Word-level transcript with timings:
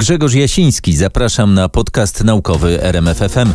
Grzegorz 0.00 0.34
Jasiński, 0.34 0.96
zapraszam 0.96 1.54
na 1.54 1.68
podcast 1.68 2.24
naukowy 2.24 2.82
RMFFM. 2.82 3.52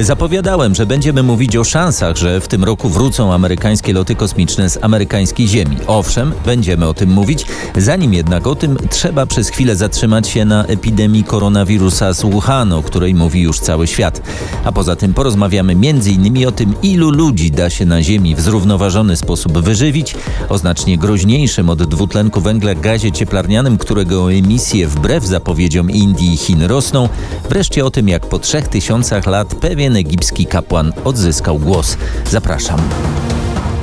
Zapowiadałem, 0.00 0.74
że 0.74 0.86
będziemy 0.86 1.22
mówić 1.22 1.56
o 1.56 1.64
szansach, 1.64 2.16
że 2.16 2.40
w 2.40 2.48
tym 2.48 2.64
roku 2.64 2.88
wrócą 2.88 3.32
amerykańskie 3.32 3.92
loty 3.92 4.14
kosmiczne 4.14 4.70
z 4.70 4.78
amerykańskiej 4.84 5.48
Ziemi. 5.48 5.76
Owszem, 5.86 6.32
będziemy 6.46 6.88
o 6.88 6.94
tym 6.94 7.10
mówić. 7.10 7.46
Zanim 7.76 8.14
jednak 8.14 8.46
o 8.46 8.54
tym, 8.54 8.76
trzeba 8.90 9.26
przez 9.26 9.48
chwilę 9.48 9.76
zatrzymać 9.76 10.28
się 10.28 10.44
na 10.44 10.64
epidemii 10.64 11.24
koronawirusa 11.24 12.12
z 12.12 12.22
Wuhan, 12.22 12.72
o 12.72 12.82
której 12.82 13.14
mówi 13.14 13.40
już 13.40 13.60
cały 13.60 13.86
świat. 13.86 14.22
A 14.64 14.72
poza 14.72 14.96
tym 14.96 15.14
porozmawiamy 15.14 15.72
m.in. 15.72 16.48
o 16.48 16.52
tym, 16.52 16.74
ilu 16.82 17.10
ludzi 17.10 17.50
da 17.50 17.70
się 17.70 17.86
na 17.86 18.02
Ziemi 18.02 18.34
w 18.34 18.40
zrównoważony 18.40 19.16
sposób 19.16 19.58
wyżywić, 19.58 20.14
o 20.48 20.58
znacznie 20.58 20.98
groźniejszym 20.98 21.70
od 21.70 21.82
dwutlenku 21.82 22.40
węgla 22.40 22.74
gazie 22.74 23.12
cieplarnianym, 23.12 23.78
którego 23.78 24.32
emisje 24.32 24.88
wbrew 24.88 25.24
zapowiedziom 25.24 25.90
Indii 25.90 26.34
i 26.34 26.36
Chin 26.36 26.62
rosną, 26.62 27.08
wreszcie 27.48 27.84
o 27.84 27.90
tym, 27.90 28.08
jak 28.08 28.26
po 28.26 28.38
trzech 28.38 28.68
tysiącach 28.68 29.26
lat 29.26 29.54
pewien 29.54 29.89
pewien 29.90 30.06
egipski 30.06 30.46
kapłan 30.46 30.92
odzyskał 31.04 31.58
głos. 31.58 31.96
Zapraszam. 32.30 32.80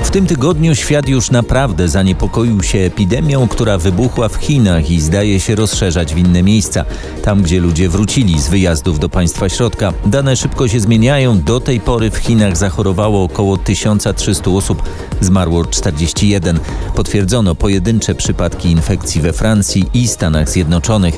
W 0.08 0.10
tym 0.10 0.28
tygodniu 0.28 0.76
świat 0.76 1.10
już 1.10 1.32
naprawdę 1.32 1.90
zaniepokoił 1.90 2.64
się 2.64 2.80
epidemią, 2.80 3.48
która 3.48 3.78
wybuchła 3.78 4.30
w 4.30 4.36
Chinach 4.36 4.92
i 4.92 5.02
zdaje 5.02 5.40
się 5.40 5.56
rozszerzać 5.56 6.14
w 6.14 6.18
inne 6.18 6.44
miejsca, 6.44 6.86
tam 7.24 7.42
gdzie 7.42 7.60
ludzie 7.60 7.90
wrócili 7.90 8.42
z 8.42 8.48
wyjazdów 8.50 9.00
do 9.00 9.10
państwa 9.10 9.50
środka. 9.50 9.94
Dane 10.06 10.36
szybko 10.36 10.68
się 10.68 10.80
zmieniają. 10.80 11.42
Do 11.42 11.60
tej 11.60 11.80
pory 11.80 12.12
w 12.12 12.18
Chinach 12.18 12.58
zachorowało 12.58 13.24
około 13.24 13.58
1300 13.58 14.52
osób, 14.52 14.84
zmarło 15.22 15.66
41. 15.66 16.60
Potwierdzono 16.96 17.56
pojedyncze 17.56 18.16
przypadki 18.16 18.72
infekcji 18.72 19.22
we 19.22 19.34
Francji 19.34 19.86
i 19.94 20.08
Stanach 20.08 20.50
Zjednoczonych. 20.50 21.16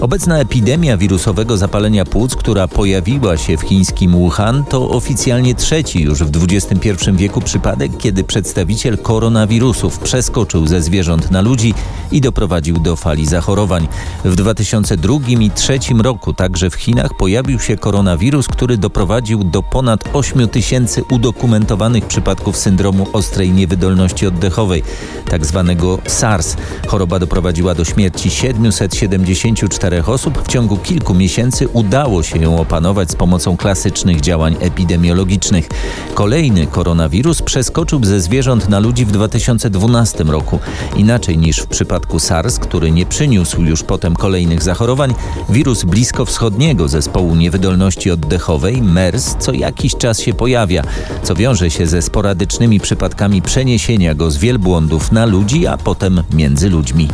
Obecna 0.00 0.38
epidemia 0.38 0.96
wirusowego 0.96 1.56
zapalenia 1.56 2.04
płuc, 2.04 2.36
która 2.36 2.68
pojawiła 2.68 3.36
się 3.36 3.56
w 3.56 3.62
chińskim 3.62 4.12
Wuhan, 4.12 4.64
to 4.64 4.90
oficjalnie 4.90 5.54
trzeci 5.54 6.02
już 6.02 6.18
w 6.22 6.30
XXI 6.44 6.90
wieku 7.12 7.40
przypadek, 7.40 7.92
kiedy 7.98 8.24
przedstawiciel 8.30 8.98
koronawirusów 8.98 9.98
przeskoczył 9.98 10.66
ze 10.66 10.82
zwierząt 10.82 11.30
na 11.30 11.40
ludzi 11.40 11.74
i 12.12 12.20
doprowadził 12.20 12.78
do 12.78 12.96
fali 12.96 13.26
zachorowań. 13.26 13.88
W 14.24 14.36
2002 14.36 15.14
i 15.28 15.36
2003 15.36 15.78
roku 16.02 16.34
także 16.34 16.70
w 16.70 16.74
Chinach 16.74 17.10
pojawił 17.18 17.60
się 17.60 17.76
koronawirus, 17.76 18.48
który 18.48 18.76
doprowadził 18.76 19.44
do 19.44 19.62
ponad 19.62 20.04
8 20.12 20.48
tysięcy 20.48 21.04
udokumentowanych 21.10 22.06
przypadków 22.06 22.56
syndromu 22.56 23.06
ostrej 23.12 23.50
niewydolności 23.50 24.26
oddechowej, 24.26 24.82
tak 25.30 25.46
zwanego 25.46 25.98
SARS. 26.06 26.56
Choroba 26.86 27.18
doprowadziła 27.18 27.74
do 27.74 27.84
śmierci 27.84 28.30
774 28.30 30.04
osób. 30.04 30.42
W 30.44 30.48
ciągu 30.48 30.76
kilku 30.76 31.14
miesięcy 31.14 31.68
udało 31.68 32.22
się 32.22 32.38
ją 32.38 32.60
opanować 32.60 33.10
z 33.10 33.16
pomocą 33.16 33.56
klasycznych 33.56 34.20
działań 34.20 34.56
epidemiologicznych. 34.60 35.68
Kolejny 36.14 36.66
koronawirus 36.66 37.42
przeskoczył 37.42 38.00
ze 38.10 38.20
zwierząt 38.20 38.68
na 38.68 38.78
ludzi 38.78 39.04
w 39.04 39.12
2012 39.12 40.24
roku. 40.24 40.58
Inaczej 40.96 41.38
niż 41.38 41.58
w 41.58 41.66
przypadku 41.66 42.18
SARS, 42.18 42.58
który 42.58 42.90
nie 42.90 43.06
przyniósł 43.06 43.62
już 43.62 43.82
potem 43.82 44.16
kolejnych 44.16 44.62
zachorowań, 44.62 45.14
wirus 45.48 45.84
bliskowschodniego 45.84 46.88
zespołu 46.88 47.34
niewydolności 47.34 48.10
oddechowej 48.10 48.82
MERS 48.82 49.36
co 49.38 49.52
jakiś 49.52 49.96
czas 49.96 50.20
się 50.20 50.34
pojawia, 50.34 50.82
co 51.22 51.34
wiąże 51.34 51.70
się 51.70 51.86
ze 51.86 52.02
sporadycznymi 52.02 52.80
przypadkami 52.80 53.42
przeniesienia 53.42 54.14
go 54.14 54.30
z 54.30 54.36
wielbłądów 54.36 55.12
na 55.12 55.26
ludzi, 55.26 55.66
a 55.66 55.76
potem 55.76 56.22
między 56.32 56.70
ludźmi 56.70 57.08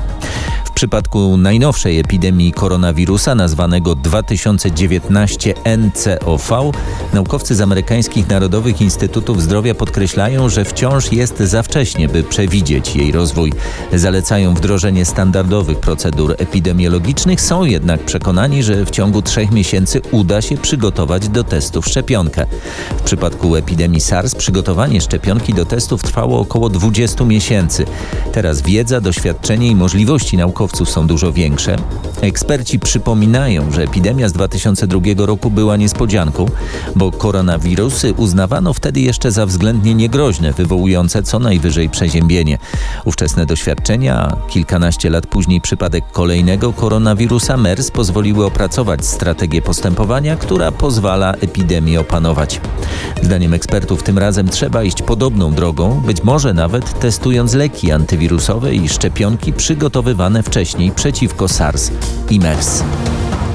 przypadku 0.76 1.36
najnowszej 1.36 1.98
epidemii 1.98 2.52
koronawirusa, 2.52 3.34
nazwanego 3.34 3.94
2019 3.94 5.54
NCOV, 5.78 6.70
naukowcy 7.12 7.54
z 7.54 7.60
amerykańskich 7.60 8.28
Narodowych 8.28 8.80
Instytutów 8.80 9.42
Zdrowia 9.42 9.74
podkreślają, 9.74 10.48
że 10.48 10.64
wciąż 10.64 11.12
jest 11.12 11.38
za 11.38 11.62
wcześnie, 11.62 12.08
by 12.08 12.22
przewidzieć 12.22 12.96
jej 12.96 13.12
rozwój. 13.12 13.52
Zalecają 13.92 14.54
wdrożenie 14.54 15.04
standardowych 15.04 15.80
procedur 15.80 16.34
epidemiologicznych, 16.38 17.40
są 17.40 17.64
jednak 17.64 18.04
przekonani, 18.04 18.62
że 18.62 18.84
w 18.84 18.90
ciągu 18.90 19.22
trzech 19.22 19.50
miesięcy 19.50 20.00
uda 20.10 20.42
się 20.42 20.56
przygotować 20.56 21.28
do 21.28 21.44
testów 21.44 21.86
szczepionkę. 21.86 22.46
W 22.96 23.02
przypadku 23.02 23.56
epidemii 23.56 24.00
SARS 24.00 24.34
przygotowanie 24.34 25.00
szczepionki 25.00 25.54
do 25.54 25.64
testów 25.64 26.02
trwało 26.02 26.40
około 26.40 26.68
20 26.68 27.24
miesięcy. 27.24 27.84
Teraz 28.32 28.62
wiedza, 28.62 29.00
doświadczenie 29.00 29.68
i 29.68 29.76
możliwości 29.76 30.36
naukowe 30.36 30.65
są 30.72 31.06
dużo 31.06 31.32
większe. 31.32 31.76
Eksperci 32.20 32.78
przypominają, 32.78 33.72
że 33.72 33.82
epidemia 33.82 34.28
z 34.28 34.32
2002 34.32 35.00
roku 35.16 35.50
była 35.50 35.76
niespodzianką, 35.76 36.46
bo 36.96 37.12
koronawirusy 37.12 38.14
uznawano 38.14 38.72
wtedy 38.72 39.00
jeszcze 39.00 39.32
za 39.32 39.46
względnie 39.46 39.94
niegroźne, 39.94 40.52
wywołujące 40.52 41.22
co 41.22 41.38
najwyżej 41.38 41.90
przeziębienie. 41.90 42.58
Ówczesne 43.04 43.46
doświadczenia, 43.46 44.36
kilkanaście 44.48 45.10
lat 45.10 45.26
później 45.26 45.60
przypadek 45.60 46.04
kolejnego 46.12 46.72
koronawirusa 46.72 47.56
MERS 47.56 47.90
pozwoliły 47.90 48.46
opracować 48.46 49.06
strategię 49.06 49.62
postępowania, 49.62 50.36
która 50.36 50.72
pozwala 50.72 51.32
epidemię 51.32 52.00
opanować. 52.00 52.60
Zdaniem 53.22 53.54
ekspertów 53.54 54.02
tym 54.02 54.18
razem 54.18 54.48
trzeba 54.48 54.82
iść 54.82 55.02
podobną 55.02 55.54
drogą, 55.54 56.00
być 56.06 56.22
może 56.22 56.54
nawet 56.54 57.00
testując 57.00 57.54
leki 57.54 57.92
antywirusowe 57.92 58.74
i 58.74 58.88
szczepionki 58.88 59.52
przygotowywane 59.52 60.42
w 60.42 60.50
wcześniej 60.56 60.90
przeciwko 60.90 61.48
SARS 61.48 61.90
i 62.30 62.40
MERS. 62.40 62.82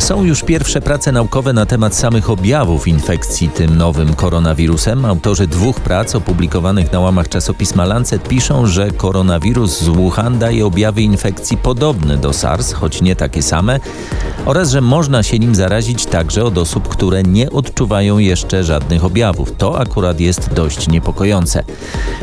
Są 0.01 0.23
już 0.23 0.43
pierwsze 0.43 0.81
prace 0.81 1.11
naukowe 1.11 1.53
na 1.53 1.65
temat 1.65 1.95
samych 1.95 2.29
objawów 2.29 2.87
infekcji 2.87 3.49
tym 3.49 3.77
nowym 3.77 4.13
koronawirusem. 4.13 5.05
Autorzy 5.05 5.47
dwóch 5.47 5.79
prac 5.79 6.15
opublikowanych 6.15 6.91
na 6.91 6.99
łamach 6.99 7.29
czasopisma 7.29 7.85
Lancet 7.85 8.27
piszą, 8.27 8.67
że 8.67 8.91
koronawirus 8.91 9.79
z 9.79 9.87
Wuhan 9.87 10.39
daje 10.39 10.65
objawy 10.65 11.01
infekcji 11.01 11.57
podobne 11.57 12.17
do 12.17 12.33
SARS, 12.33 12.73
choć 12.73 13.01
nie 13.01 13.15
takie 13.15 13.41
same, 13.41 13.79
oraz 14.45 14.71
że 14.71 14.81
można 14.81 15.23
się 15.23 15.39
nim 15.39 15.55
zarazić 15.55 16.05
także 16.05 16.43
od 16.43 16.57
osób, 16.57 16.87
które 16.87 17.23
nie 17.23 17.51
odczuwają 17.51 18.17
jeszcze 18.17 18.63
żadnych 18.63 19.05
objawów. 19.05 19.51
To 19.57 19.79
akurat 19.79 20.19
jest 20.19 20.53
dość 20.53 20.87
niepokojące. 20.87 21.63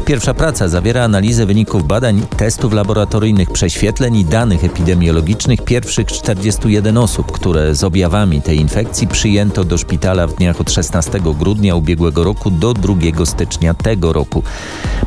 Pierwsza 0.04 0.34
praca 0.34 0.68
zawiera 0.68 1.04
analizę 1.04 1.46
wyników 1.46 1.86
badań, 1.86 2.22
testów 2.36 2.72
laboratoryjnych, 2.72 3.50
prześwietleń 3.50 4.16
i 4.16 4.24
danych 4.24 4.64
epidemiologicznych 4.64 5.64
pierwszych 5.64 6.06
41 6.06 6.98
osób, 6.98 7.32
które 7.32 7.67
z 7.74 7.84
objawami 7.84 8.42
tej 8.42 8.58
infekcji 8.58 9.06
przyjęto 9.06 9.64
do 9.64 9.78
szpitala 9.78 10.26
w 10.26 10.34
dniach 10.34 10.60
od 10.60 10.70
16 10.70 11.20
grudnia 11.20 11.74
ubiegłego 11.74 12.24
roku 12.24 12.50
do 12.50 12.74
2 12.74 12.94
stycznia 13.24 13.74
tego 13.74 14.12
roku. 14.12 14.42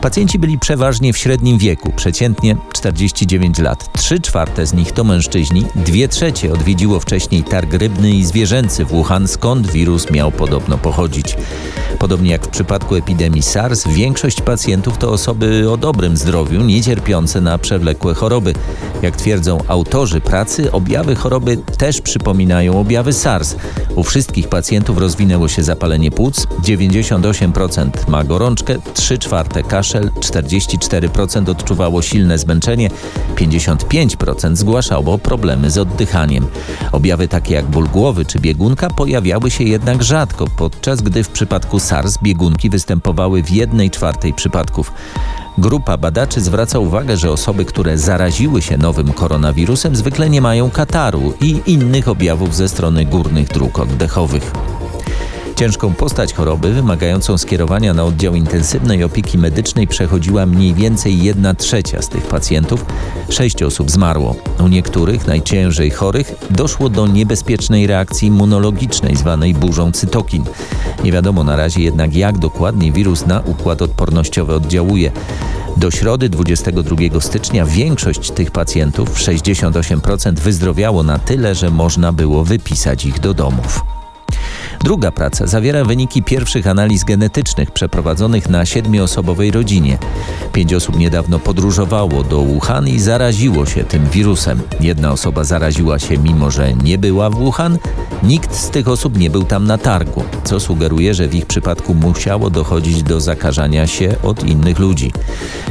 Pacjenci 0.01 0.39
byli 0.39 0.59
przeważnie 0.59 1.13
w 1.13 1.17
średnim 1.17 1.57
wieku, 1.57 1.91
przeciętnie 1.95 2.55
49 2.73 3.59
lat. 3.59 3.93
Trzy 3.93 4.19
czwarte 4.19 4.65
z 4.65 4.73
nich 4.73 4.91
to 4.91 5.03
mężczyźni, 5.03 5.65
dwie 5.75 6.07
trzecie 6.07 6.53
odwiedziło 6.53 6.99
wcześniej 6.99 7.43
targ 7.43 7.73
rybny 7.73 8.11
i 8.11 8.25
zwierzęcy 8.25 8.85
w 8.85 8.87
Wuhan, 8.87 9.27
skąd 9.27 9.71
wirus 9.71 10.11
miał 10.11 10.31
podobno 10.31 10.77
pochodzić. 10.77 11.37
Podobnie 11.99 12.31
jak 12.31 12.45
w 12.45 12.49
przypadku 12.49 12.95
epidemii 12.95 13.41
SARS, 13.41 13.87
większość 13.87 14.41
pacjentów 14.41 14.97
to 14.97 15.11
osoby 15.11 15.71
o 15.71 15.77
dobrym 15.77 16.17
zdrowiu, 16.17 16.61
nie 16.61 16.81
cierpiące 16.81 17.41
na 17.41 17.57
przewlekłe 17.57 18.13
choroby. 18.13 18.53
Jak 19.01 19.15
twierdzą 19.15 19.57
autorzy 19.67 20.21
pracy, 20.21 20.71
objawy 20.71 21.15
choroby 21.15 21.57
też 21.77 22.01
przypominają 22.01 22.40
objawy 22.73 23.13
SARS. 23.13 23.55
U 23.95 24.03
wszystkich 24.03 24.47
pacjentów 24.47 24.97
rozwinęło 24.97 25.47
się 25.47 25.63
zapalenie 25.63 26.11
płuc, 26.11 26.47
98% 26.63 27.89
ma 28.07 28.23
gorączkę, 28.23 28.75
3 28.93 29.17
czwarte 29.17 29.63
kaszel, 29.63 30.11
44% 30.19 31.49
odczuwało 31.49 32.01
silne 32.01 32.37
zmęczenie, 32.37 32.89
55% 33.35 34.55
zgłaszało 34.55 35.17
problemy 35.17 35.71
z 35.71 35.77
oddychaniem. 35.77 36.47
Objawy 36.91 37.27
takie 37.27 37.53
jak 37.53 37.65
ból 37.65 37.87
głowy 37.87 38.25
czy 38.25 38.39
biegunka 38.39 38.89
pojawiały 38.89 39.51
się 39.51 39.63
jednak 39.63 40.03
rzadko, 40.03 40.45
podczas 40.57 41.01
gdy 41.01 41.23
w 41.23 41.29
przypadku 41.29 41.79
SARS 41.79 42.17
biegunki 42.23 42.69
występowały 42.69 43.43
w 43.43 43.51
1 43.51 43.89
czwartej 43.89 44.33
przypadków. 44.33 44.91
Grupa 45.57 45.97
badaczy 45.97 46.41
zwraca 46.41 46.79
uwagę, 46.79 47.17
że 47.17 47.31
osoby, 47.31 47.65
które 47.65 47.97
zaraziły 47.97 48.61
się 48.61 48.77
nowym 48.77 49.13
koronawirusem, 49.13 49.95
zwykle 49.95 50.29
nie 50.29 50.41
mają 50.41 50.69
kataru 50.69 51.33
i 51.41 51.61
innych 51.65 52.07
objawów 52.07 52.55
ze 52.55 52.69
strony 52.69 53.05
górnych 53.05 53.47
dróg 53.47 53.79
oddechowych. 53.79 54.51
Ciężką 55.61 55.93
postać 55.93 56.33
choroby, 56.33 56.73
wymagającą 56.73 57.37
skierowania 57.37 57.93
na 57.93 58.03
oddział 58.03 58.35
intensywnej 58.35 59.03
opieki 59.03 59.37
medycznej, 59.37 59.87
przechodziła 59.87 60.45
mniej 60.45 60.73
więcej 60.73 61.23
1 61.23 61.55
trzecia 61.55 62.01
z 62.01 62.09
tych 62.09 62.27
pacjentów. 62.27 62.85
Sześć 63.29 63.63
osób 63.63 63.91
zmarło. 63.91 64.35
U 64.59 64.67
niektórych, 64.67 65.27
najciężej 65.27 65.89
chorych, 65.89 66.33
doszło 66.49 66.89
do 66.89 67.07
niebezpiecznej 67.07 67.87
reakcji 67.87 68.27
immunologicznej 68.27 69.15
zwanej 69.15 69.53
burzą 69.53 69.91
cytokin. 69.91 70.43
Nie 71.03 71.11
wiadomo 71.11 71.43
na 71.43 71.55
razie 71.55 71.81
jednak, 71.81 72.15
jak 72.15 72.37
dokładnie 72.37 72.91
wirus 72.91 73.25
na 73.25 73.39
układ 73.39 73.81
odpornościowy 73.81 74.53
oddziałuje. 74.53 75.11
Do 75.77 75.91
środy 75.91 76.29
22 76.29 77.21
stycznia 77.21 77.65
większość 77.65 78.31
tych 78.31 78.51
pacjentów, 78.51 79.15
68%, 79.15 80.33
wyzdrowiało 80.33 81.03
na 81.03 81.19
tyle, 81.19 81.55
że 81.55 81.69
można 81.69 82.11
było 82.11 82.43
wypisać 82.43 83.05
ich 83.05 83.19
do 83.19 83.33
domów. 83.33 84.00
Druga 84.83 85.11
praca 85.11 85.47
zawiera 85.47 85.85
wyniki 85.85 86.23
pierwszych 86.23 86.67
analiz 86.67 87.03
genetycznych 87.03 87.71
przeprowadzonych 87.71 88.49
na 88.49 88.65
siedmioosobowej 88.65 89.51
rodzinie. 89.51 89.97
Pięć 90.53 90.73
osób 90.73 90.97
niedawno 90.97 91.39
podróżowało 91.39 92.23
do 92.23 92.39
Wuhan 92.39 92.87
i 92.87 92.99
zaraziło 92.99 93.65
się 93.65 93.83
tym 93.83 94.05
wirusem. 94.09 94.61
Jedna 94.79 95.11
osoba 95.11 95.43
zaraziła 95.43 95.99
się 95.99 96.17
mimo, 96.17 96.51
że 96.51 96.73
nie 96.73 96.97
była 96.97 97.29
w 97.29 97.35
Wuhan. 97.35 97.77
Nikt 98.23 98.55
z 98.55 98.69
tych 98.69 98.87
osób 98.87 99.17
nie 99.17 99.29
był 99.29 99.43
tam 99.43 99.67
na 99.67 99.77
targu, 99.77 100.23
co 100.43 100.59
sugeruje, 100.59 101.13
że 101.13 101.27
w 101.27 101.35
ich 101.35 101.45
przypadku 101.45 101.93
musiało 101.93 102.49
dochodzić 102.49 103.03
do 103.03 103.19
zakażania 103.19 103.87
się 103.87 104.15
od 104.23 104.43
innych 104.43 104.79
ludzi. 104.79 105.11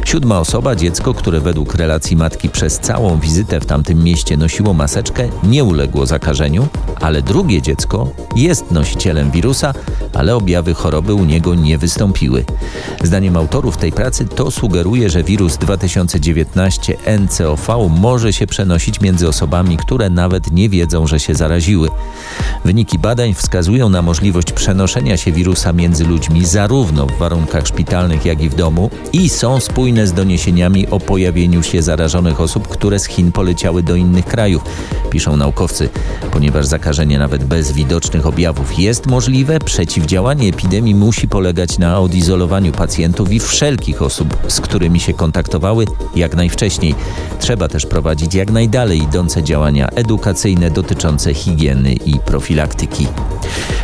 Siódma 0.04 0.38
osoba, 0.40 0.76
dziecko, 0.76 1.14
które 1.14 1.40
według 1.40 1.74
relacji 1.74 2.16
matki 2.16 2.48
przez 2.48 2.78
całą 2.78 3.18
wizytę 3.18 3.60
w 3.60 3.66
tamtym 3.66 4.04
mieście 4.04 4.36
nosiło 4.36 4.74
maseczkę, 4.74 5.28
nie 5.44 5.64
uległo 5.64 6.06
zakażeniu, 6.06 6.68
ale 7.00 7.22
drugie 7.22 7.62
dziecko 7.62 8.08
jest 8.36 8.70
nosicielem 9.00 9.30
wirusa, 9.30 9.74
ale 10.14 10.36
objawy 10.36 10.74
choroby 10.74 11.14
u 11.14 11.24
niego 11.24 11.54
nie 11.54 11.78
wystąpiły. 11.78 12.44
Zdaniem 13.02 13.36
autorów 13.36 13.76
tej 13.76 13.92
pracy 13.92 14.26
to 14.26 14.50
sugeruje, 14.50 15.10
że 15.10 15.22
wirus 15.22 15.56
2019 15.56 16.96
NCOV 17.20 17.88
może 17.88 18.32
się 18.32 18.46
przenosić 18.46 19.00
między 19.00 19.28
osobami, 19.28 19.76
które 19.76 20.10
nawet 20.10 20.52
nie 20.52 20.68
wiedzą, 20.68 21.06
że 21.06 21.20
się 21.20 21.34
zaraziły. 21.34 21.88
Wyniki 22.64 22.98
badań 22.98 23.34
wskazują 23.34 23.88
na 23.88 24.02
możliwość 24.02 24.52
przenoszenia 24.52 25.16
się 25.16 25.32
wirusa 25.32 25.72
między 25.72 26.04
ludźmi 26.04 26.46
zarówno 26.46 27.06
w 27.06 27.18
warunkach 27.18 27.66
szpitalnych, 27.66 28.24
jak 28.24 28.42
i 28.42 28.48
w 28.48 28.54
domu 28.54 28.90
i 29.12 29.28
są 29.28 29.60
spójne 29.60 30.06
z 30.06 30.12
doniesieniami 30.12 30.88
o 30.88 31.00
pojawieniu 31.00 31.62
się 31.62 31.82
zarażonych 31.82 32.40
osób, 32.40 32.68
które 32.68 32.98
z 32.98 33.06
Chin 33.06 33.32
poleciały 33.32 33.82
do 33.82 33.94
innych 33.94 34.24
krajów, 34.24 34.62
piszą 35.10 35.36
naukowcy. 35.36 35.88
Ponieważ 36.30 36.66
zakażenie 36.66 37.18
nawet 37.18 37.44
bez 37.44 37.72
widocznych 37.72 38.26
objawów 38.26 38.78
jest 38.78 38.89
możliwe, 39.06 39.58
przeciwdziałanie 39.58 40.48
epidemii 40.48 40.94
musi 40.94 41.28
polegać 41.28 41.78
na 41.78 42.00
odizolowaniu 42.00 42.72
pacjentów 42.72 43.32
i 43.32 43.40
wszelkich 43.40 44.02
osób, 44.02 44.36
z 44.48 44.60
którymi 44.60 45.00
się 45.00 45.12
kontaktowały 45.12 45.84
jak 46.16 46.36
najwcześniej. 46.36 46.94
Trzeba 47.38 47.68
też 47.68 47.86
prowadzić 47.86 48.34
jak 48.34 48.50
najdalej 48.50 49.02
idące 49.02 49.42
działania 49.42 49.88
edukacyjne 49.88 50.70
dotyczące 50.70 51.34
higieny 51.34 51.92
i 51.92 52.18
profilaktyki. 52.18 53.06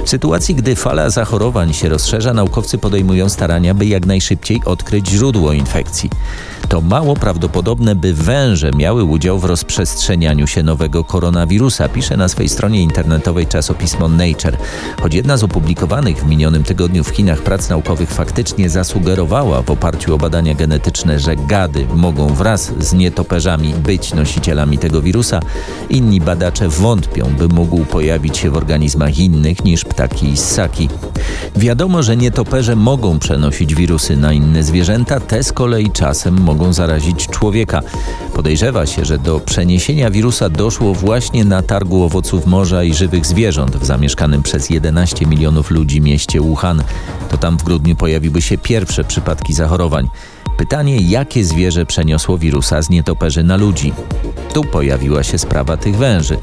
W 0.04 0.10
sytuacji, 0.10 0.54
gdy 0.54 0.76
fala 0.76 1.10
zachorowań 1.10 1.72
się 1.72 1.88
rozszerza, 1.88 2.34
naukowcy 2.34 2.78
podejmują 2.78 3.28
starania, 3.28 3.74
by 3.74 3.86
jak 3.86 4.06
najszybciej 4.06 4.60
odkryć 4.64 5.08
źródło 5.08 5.52
infekcji. 5.52 6.10
To 6.68 6.80
mało 6.80 7.16
prawdopodobne, 7.16 7.94
by 7.94 8.14
węże 8.14 8.70
miały 8.70 9.04
udział 9.04 9.38
w 9.38 9.44
rozprzestrzenianiu 9.44 10.46
się 10.46 10.62
nowego 10.62 11.04
koronawirusa, 11.04 11.88
pisze 11.88 12.16
na 12.16 12.28
swej 12.28 12.48
stronie 12.48 12.82
internetowej 12.82 13.46
czasopismo 13.46 14.08
Nature. 14.08 14.56
Choć 15.00 15.14
jedna 15.14 15.36
z 15.36 15.44
opublikowanych 15.44 16.16
w 16.16 16.28
minionym 16.28 16.64
tygodniu 16.64 17.04
w 17.04 17.08
Chinach 17.08 17.42
prac 17.42 17.68
naukowych 17.68 18.10
faktycznie 18.10 18.70
zasugerowała 18.70 19.62
w 19.62 19.70
oparciu 19.70 20.14
o 20.14 20.18
badania 20.18 20.54
genetyczne, 20.54 21.18
że 21.18 21.36
gady 21.36 21.86
mogą 21.94 22.26
wraz 22.26 22.72
z 22.78 22.92
nietoperzami 22.92 23.74
być 23.74 24.14
nosicielami 24.14 24.78
tego 24.78 25.02
wirusa, 25.02 25.40
inni 25.90 26.20
badacze 26.20 26.68
wątpią, 26.68 27.32
by 27.38 27.48
mógł 27.48 27.84
pojawić 27.84 28.38
się 28.38 28.50
w 28.50 28.56
organizmach 28.56 29.18
innych 29.18 29.64
niż 29.64 29.84
ptaki 29.84 30.28
i 30.28 30.36
ssaki. 30.36 30.88
Wiadomo, 31.56 32.02
że 32.02 32.16
nietoperze 32.16 32.76
mogą 32.76 33.18
przenosić 33.18 33.74
wirusy 33.74 34.16
na 34.16 34.32
inne 34.32 34.62
zwierzęta, 34.62 35.20
te 35.20 35.42
z 35.42 35.52
kolei 35.52 35.90
czasem 35.90 36.40
mogą 36.40 36.72
zarazić 36.72 37.28
człowieka. 37.28 37.80
Podejrzewa 38.36 38.86
się, 38.86 39.04
że 39.04 39.18
do 39.18 39.40
przeniesienia 39.40 40.10
wirusa 40.10 40.48
doszło 40.48 40.94
właśnie 40.94 41.44
na 41.44 41.62
targu 41.62 42.02
owoców 42.02 42.46
morza 42.46 42.84
i 42.84 42.94
żywych 42.94 43.26
zwierząt 43.26 43.76
w 43.76 43.84
zamieszkanym 43.84 44.42
przez 44.42 44.70
11 44.70 45.26
milionów 45.26 45.70
ludzi 45.70 46.00
mieście 46.00 46.40
Wuhan. 46.40 46.82
To 47.28 47.38
tam 47.38 47.58
w 47.58 47.62
grudniu 47.62 47.96
pojawiły 47.96 48.42
się 48.42 48.58
pierwsze 48.58 49.04
przypadki 49.04 49.52
zachorowań. 49.52 50.08
Pytanie, 50.56 50.96
jakie 50.96 51.44
zwierzę 51.44 51.86
przeniosło 51.86 52.38
wirusa 52.38 52.82
z 52.82 52.90
nietoperzy 52.90 53.42
na 53.42 53.56
ludzi? 53.56 53.92
Tu 54.54 54.64
pojawiła 54.64 55.22
się 55.22 55.38
sprawa 55.38 55.76
tych 55.76 55.96
węży. 55.96 56.38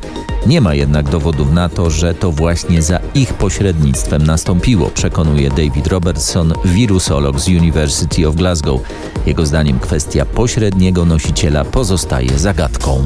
Nie 0.46 0.62
ma 0.62 0.74
jednak 0.74 1.10
dowodów 1.10 1.51
na 1.51 1.69
to, 1.69 1.89
że 1.89 2.13
to 2.13 2.31
właśnie 2.31 2.81
za 2.81 3.00
ich 3.16 3.34
pośrednictwem 3.34 4.24
nastąpiło, 4.24 4.89
przekonuje 4.89 5.50
David 5.50 5.88
Robertson, 5.88 6.54
wirusolog 6.66 7.39
z 7.39 7.48
University 7.48 8.28
of 8.28 8.36
Glasgow. 8.36 8.81
Jego 9.25 9.46
zdaniem 9.46 9.80
kwestia 9.80 10.25
pośredniego 10.25 11.06
nosiciela 11.06 11.66
pozostaje 11.66 12.40
zagadką. 12.40 13.06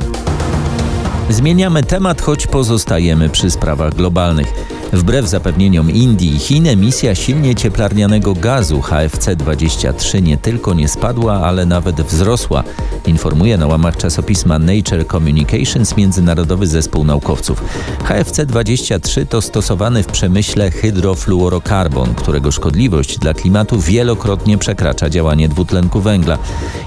Zmieniamy 1.29 1.83
temat, 1.83 2.21
choć 2.21 2.47
pozostajemy 2.47 3.29
przy 3.29 3.51
sprawach 3.51 3.93
globalnych. 3.93 4.76
Wbrew 4.93 5.27
zapewnieniom 5.27 5.91
Indii 5.91 6.35
i 6.35 6.39
Chin 6.39 6.67
emisja 6.67 7.15
silnie 7.15 7.55
cieplarnianego 7.55 8.33
gazu 8.33 8.79
HFC-23 8.79 10.21
nie 10.21 10.37
tylko 10.37 10.73
nie 10.73 10.87
spadła, 10.87 11.33
ale 11.33 11.65
nawet 11.65 12.01
wzrosła, 12.01 12.63
informuje 13.07 13.57
na 13.57 13.67
łamach 13.67 13.97
czasopisma 13.97 14.59
Nature 14.59 15.07
Communications 15.07 15.97
Międzynarodowy 15.97 16.67
Zespół 16.67 17.03
Naukowców. 17.03 17.63
HFC-23 18.03 19.25
to 19.25 19.41
stosowany 19.41 20.03
w 20.03 20.07
przemyśle 20.07 20.71
hydrofluorokarbon, 20.71 22.13
którego 22.15 22.51
szkodliwość 22.51 23.19
dla 23.19 23.33
klimatu 23.33 23.79
wielokrotnie 23.79 24.57
przekracza 24.57 25.09
działanie 25.09 25.49
dwutlenku 25.49 26.01
węgla. 26.01 26.37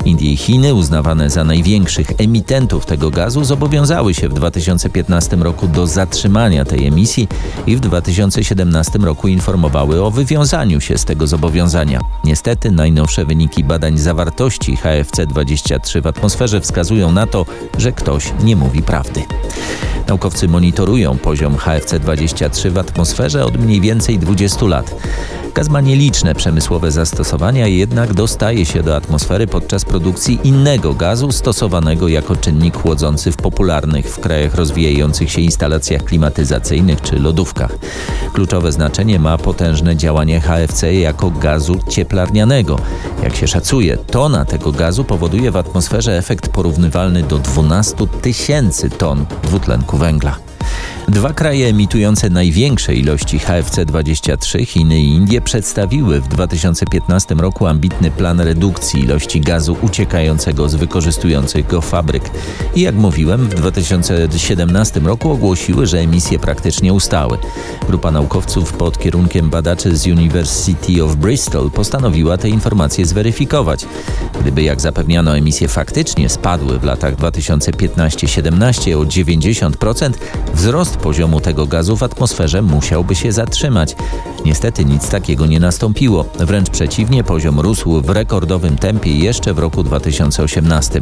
Indie 0.05 0.33
i 0.33 0.37
Chiny, 0.37 0.75
uznawane 0.75 1.31
za 1.31 1.45
największych 1.45 2.13
emitentów 2.19 2.87
tego 2.87 3.11
gazu, 3.11 3.45
zobowiązały 3.45 4.15
się 4.15 4.29
w 4.29 4.35
2015 4.35 5.37
roku 5.37 5.69
do 5.69 5.87
zatrzymania 5.87 6.65
tej 6.65 6.87
emisji 6.87 7.29
i 7.67 7.77
w 7.77 7.81
2017 7.91 8.99
roku 8.99 9.29
informowały 9.29 10.03
o 10.03 10.11
wywiązaniu 10.11 10.81
się 10.81 10.99
z 10.99 11.05
tego 11.05 11.27
zobowiązania. 11.27 12.01
Niestety 12.25 12.71
najnowsze 12.71 13.25
wyniki 13.25 13.65
badań 13.65 13.99
zawartości 13.99 14.77
HFC-23 14.77 16.03
w 16.03 16.07
atmosferze 16.07 16.61
wskazują 16.61 17.13
na 17.13 17.27
to, 17.27 17.47
że 17.79 17.93
ktoś 17.93 18.33
nie 18.43 18.57
mówi 18.57 18.83
prawdy. 18.83 19.23
Naukowcy 20.09 20.49
monitorują 20.49 21.19
poziom 21.19 21.57
HFC-23 21.57 22.71
w 22.71 22.79
atmosferze 22.79 23.45
od 23.45 23.57
mniej 23.57 23.81
więcej 23.81 24.19
20 24.19 24.67
lat. 24.67 24.95
Gaz 25.55 25.69
ma 25.69 25.81
nieliczne 25.81 26.35
przemysłowe 26.35 26.91
zastosowania, 26.91 27.67
jednak 27.67 28.15
dostaje 28.15 28.67
się 28.67 28.83
do 28.83 28.97
atmosfery 28.97 29.47
podczas 29.47 29.85
produkcji 29.85 30.39
innego 30.45 30.95
gazu 30.95 31.33
stosowanego 31.33 32.09
jako 32.09 32.37
czynnik 32.37 32.77
chłodzący 32.77 33.33
w 33.33 33.37
popularnych 33.37 34.07
w 34.07 34.21
krajach 34.21 34.55
rozwijających 34.55 35.31
się 35.31 35.41
instalacjach 35.41 36.05
klimatyzacyjnych 36.05 37.03
czy 37.03 37.19
lodówkach. 37.19 37.79
Kluczowe 38.33 38.73
znaczenie 38.73 39.19
ma 39.19 39.39
potężne 39.39 39.97
działanie 39.97 40.41
HFC 40.41 40.95
jako 40.95 41.31
gazu 41.31 41.79
cieplarnianego. 41.89 42.79
Jak 43.23 43.37
się 43.37 43.49
szacuje, 43.49 43.97
tona 43.97 44.45
tego 44.45 44.73
gazu 44.73 45.05
powoduje 45.05 45.51
w 45.51 45.57
atmosferze 45.57 46.19
efekt 46.19 46.49
porównywalny 46.49 47.23
do 47.23 47.39
12 47.39 48.07
tysięcy 48.23 48.91
ton 48.91 49.27
dwutlenku 49.43 49.97
węgla. 49.97 50.50
Dwa 51.09 51.33
kraje 51.33 51.67
emitujące 51.67 52.31
największe 52.31 52.95
ilości 52.95 53.39
HFC-23, 53.39 54.67
Chiny 54.67 55.01
i 55.01 55.09
Indie, 55.09 55.41
przedstawiły 55.41 56.21
w 56.21 56.29
2015 56.29 57.35
roku 57.35 57.67
ambitny 57.67 58.11
plan 58.11 58.41
redukcji 58.41 59.01
ilości 59.01 59.41
gazu 59.41 59.77
uciekającego 59.83 60.69
z 60.69 60.75
wykorzystujących 60.75 61.67
go 61.67 61.81
fabryk. 61.81 62.31
I 62.75 62.81
jak 62.81 62.95
mówiłem, 62.95 63.47
w 63.47 63.55
2017 63.55 65.01
roku 65.01 65.31
ogłosiły, 65.31 65.87
że 65.87 65.99
emisje 65.99 66.39
praktycznie 66.39 66.93
ustały. 66.93 67.39
Grupa 67.87 68.11
naukowców 68.11 68.73
pod 68.73 68.99
kierunkiem 68.99 69.51
badaczy 69.51 69.97
z 69.97 70.07
University 70.07 71.05
of 71.05 71.17
Bristol 71.17 71.71
postanowiła 71.71 72.39
te 72.39 72.49
informacje 72.49 73.07
zweryfikować. 73.07 73.87
Gdyby, 74.41 74.63
jak 74.63 74.81
zapewniano, 74.81 75.37
emisje 75.37 75.69
faktycznie 75.69 76.29
spadły 76.29 76.79
w 76.79 76.85
latach 76.85 77.17
2015-17 77.17 78.95
o 78.95 79.05
90%, 79.05 80.13
wzrost 80.55 80.90
poziomu 80.97 81.41
tego 81.41 81.67
gazu 81.67 81.97
w 81.97 82.03
atmosferze 82.03 82.63
musiałby 82.63 83.15
się 83.15 83.33
zatrzymać. 83.33 83.97
Niestety 84.45 84.85
nic 84.85 85.09
takiego 85.09 85.47
nie 85.47 85.61
nastąpiło. 85.61 86.25
Wręcz 86.39 86.71
przeciwnie, 86.71 87.25
poziom 87.25 87.61
rósł 87.61 88.03
w 88.03 88.11
rekordowym 88.11 88.79
tempie 88.79 89.19
jeszcze 89.19 89.55
w 89.55 89.59
roku 89.59 89.83
2018. 89.83 91.01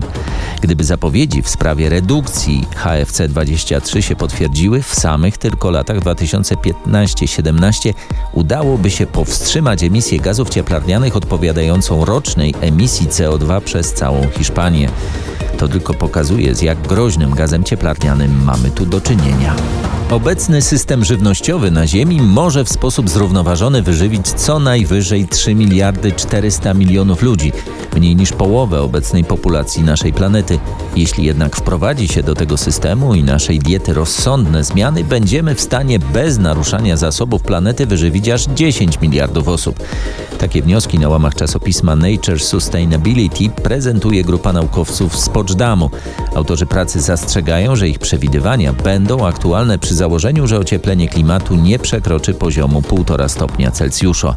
Gdyby 0.61 0.85
zapowiedzi 0.85 1.43
w 1.43 1.49
sprawie 1.49 1.89
redukcji 1.89 2.67
HFC 2.77 3.29
23 3.29 4.03
się 4.03 4.17
potwierdziły, 4.17 4.83
w 4.83 4.95
samych 4.95 5.39
tylko 5.39 5.71
latach 5.71 6.01
2015-17 6.01 7.95
udałoby 8.33 8.91
się 8.91 9.07
powstrzymać 9.07 9.83
emisję 9.83 10.21
gazów 10.21 10.49
cieplarnianych 10.49 11.17
odpowiadającą 11.17 12.05
rocznej 12.05 12.55
emisji 12.61 13.09
CO2 13.09 13.61
przez 13.61 13.93
całą 13.93 14.29
Hiszpanię. 14.39 14.89
To 15.59 15.69
tylko 15.69 15.95
pokazuje, 15.95 16.55
z 16.55 16.63
jak 16.63 16.81
groźnym 16.81 17.35
gazem 17.35 17.65
cieplarnianym 17.65 18.45
mamy 18.45 18.71
tu 18.71 18.87
do 18.87 19.01
czynienia. 19.01 19.55
Obecny 20.11 20.63
system 20.63 21.05
żywnościowy 21.05 21.71
na 21.71 21.87
Ziemi 21.87 22.23
może 22.23 22.65
w 22.65 22.69
sposób 22.69 23.11
zrównoważony 23.29 23.83
wyżywić 23.83 24.27
co 24.27 24.59
najwyżej 24.59 25.29
3 25.29 25.55
miliardy 25.55 26.13
400 26.13 26.75
milionów 26.75 27.23
ludzi, 27.23 27.53
mniej 27.97 28.17
niż 28.17 28.33
połowę 28.33 28.83
obecnej 28.83 29.25
populacji 29.25 29.83
naszej 29.83 30.13
planety. 30.13 30.59
Jeśli 30.97 31.25
jednak 31.25 31.57
wprowadzi 31.57 32.09
się 32.09 32.23
do 32.23 32.35
tego 32.35 32.57
systemu 32.57 33.15
i 33.15 33.25
naszej 33.25 33.59
diety 33.59 33.95
rozsądne 33.95 34.65
zmiany, 34.65 35.05
będziemy 35.05 35.55
w 35.55 35.61
stanie 35.61 35.99
bez 35.99 36.39
naruszania 36.39 36.97
zasobów 36.97 37.43
planety 37.43 37.87
wyżywić 37.87 38.29
aż 38.29 38.45
10 38.45 39.01
miliardów 39.01 39.49
osób. 39.49 39.79
Takie 40.39 40.63
wnioski 40.63 40.99
na 40.99 41.09
łamach 41.09 41.35
czasopisma 41.35 41.97
Nature 41.97 42.41
Sustainability 42.41 43.51
prezentuje 43.63 44.25
grupa 44.25 44.53
naukowców 44.53 45.17
z 45.17 45.29
Poczdam'u. 45.29 45.91
Autorzy 46.35 46.67
pracy 46.67 47.01
zastrzegają, 47.01 47.77
że 47.77 47.89
ich 47.89 47.99
przewidywania 47.99 48.73
będą 48.73 49.27
aktualne 49.27 49.79
przy 49.79 49.95
założeniu, 49.95 50.47
że 50.47 50.59
ocieplenie 50.59 51.09
klimatu 51.09 51.55
nie 51.55 51.79
przekroczy 51.79 52.35
poziomu 52.35 52.81
1,5 52.81 53.18
stopnia 53.27 53.71
Celsjusza. 53.71 54.37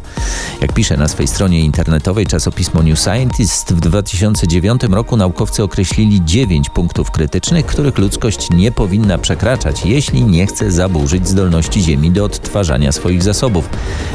Jak 0.60 0.72
pisze 0.72 0.96
na 0.96 1.08
swej 1.08 1.26
stronie 1.26 1.60
internetowej 1.60 2.26
czasopismo 2.26 2.82
New 2.82 3.00
Scientist, 3.00 3.74
w 3.74 3.80
2009 3.80 4.82
roku 4.82 5.16
naukowcy 5.16 5.62
określili 5.62 6.24
9 6.24 6.70
punktów 6.70 7.10
krytycznych, 7.10 7.66
których 7.66 7.98
ludzkość 7.98 8.48
nie 8.50 8.72
powinna 8.72 9.18
przekraczać, 9.18 9.86
jeśli 9.86 10.24
nie 10.24 10.46
chce 10.46 10.72
zaburzyć 10.72 11.28
zdolności 11.28 11.82
Ziemi 11.82 12.10
do 12.10 12.24
odtwarzania 12.24 12.92
swoich 12.92 13.22
zasobów. 13.22 13.68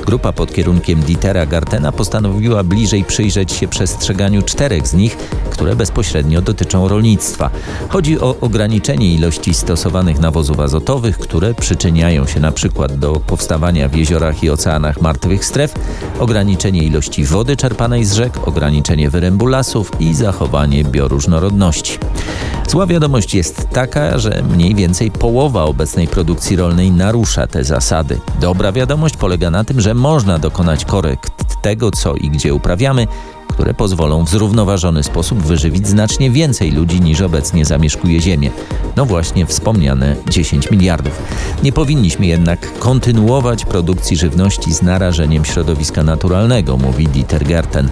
Grupa 0.06 0.34
pod 0.34 0.54
kierunkiem 0.54 1.02
Dietera 1.02 1.46
Gartena 1.46 1.92
postanowiła 1.92 2.64
bliżej 2.64 3.04
przyjrzeć 3.04 3.52
się 3.52 3.68
przestrzeganiu 3.68 4.42
czterech 4.42 4.88
z 4.88 4.94
nich, 4.94 5.18
które 5.50 5.76
bezpośrednio 5.76 6.42
dotyczą 6.42 6.88
rolnictwa. 6.88 7.50
Chodzi 7.90 8.20
o 8.20 8.36
ograniczenie 8.42 9.14
ilości 9.14 9.54
stosowanych 9.54 10.20
nawozów 10.20 10.60
azotowych, 10.60 11.18
które 11.18 11.54
przyczyniają 11.54 12.28
się 12.28 12.40
na 12.40 12.52
przykład 12.52 13.00
do 13.00 13.14
powstawania 13.14 13.90
w 13.90 13.96
jeziorach 13.96 14.44
i 14.44 14.50
oceanach 14.50 15.02
martwych 15.02 15.46
stref, 15.46 15.74
ograniczenie 16.20 16.84
ilości 16.84 17.26
wody 17.26 17.58
czerpanej 17.58 18.06
z 18.06 18.14
rzek, 18.14 18.48
ograniczenie 18.48 19.10
wyrębu 19.10 19.46
lasów 19.46 19.92
i 20.00 20.14
zachowanie 20.14 20.84
bioróżnorodności. 20.84 21.98
Zła 22.70 22.88
wiadomość 22.88 23.36
jest 23.36 23.70
taka, 23.70 24.18
że 24.18 24.44
mniej 24.50 24.76
więcej 24.76 25.12
połowa 25.12 25.64
obecnej 25.64 26.08
produkcji 26.08 26.56
rolnej 26.56 26.92
narusza 26.92 27.48
te 27.48 27.64
zasady. 27.64 28.20
Dobra 28.42 28.72
wiadomość 28.72 29.18
polega 29.18 29.52
na 29.52 29.64
tym, 29.64 29.82
że 29.82 29.94
można 29.94 30.40
dokonać 30.40 30.86
korekt 30.86 31.62
tego, 31.62 31.92
co 31.92 32.16
i 32.16 32.30
gdzie 32.30 32.54
uprawiamy, 32.54 33.08
które 33.58 33.74
pozwolą 33.74 34.24
w 34.24 34.30
zrównoważony 34.30 35.04
sposób 35.04 35.44
wyżywić 35.44 35.88
znacznie 35.88 36.32
więcej 36.32 36.72
ludzi 36.72 37.02
niż 37.02 37.22
obecnie 37.22 37.66
zamieszkuje 37.66 38.22
Ziemię. 38.22 38.50
No 38.96 39.06
właśnie 39.06 39.46
wspomniane 39.46 40.16
10 40.30 40.72
miliardów. 40.72 41.22
Nie 41.64 41.72
powinniśmy 41.72 42.26
jednak 42.26 42.80
kontynuować 42.80 43.66
produkcji 43.66 44.18
żywności 44.18 44.74
z 44.74 44.82
narażeniem 44.82 45.46
środowiska 45.46 46.04
naturalnego, 46.04 46.78
mówi 46.78 47.08
Dieter 47.08 47.46
Gerten. 47.46 47.90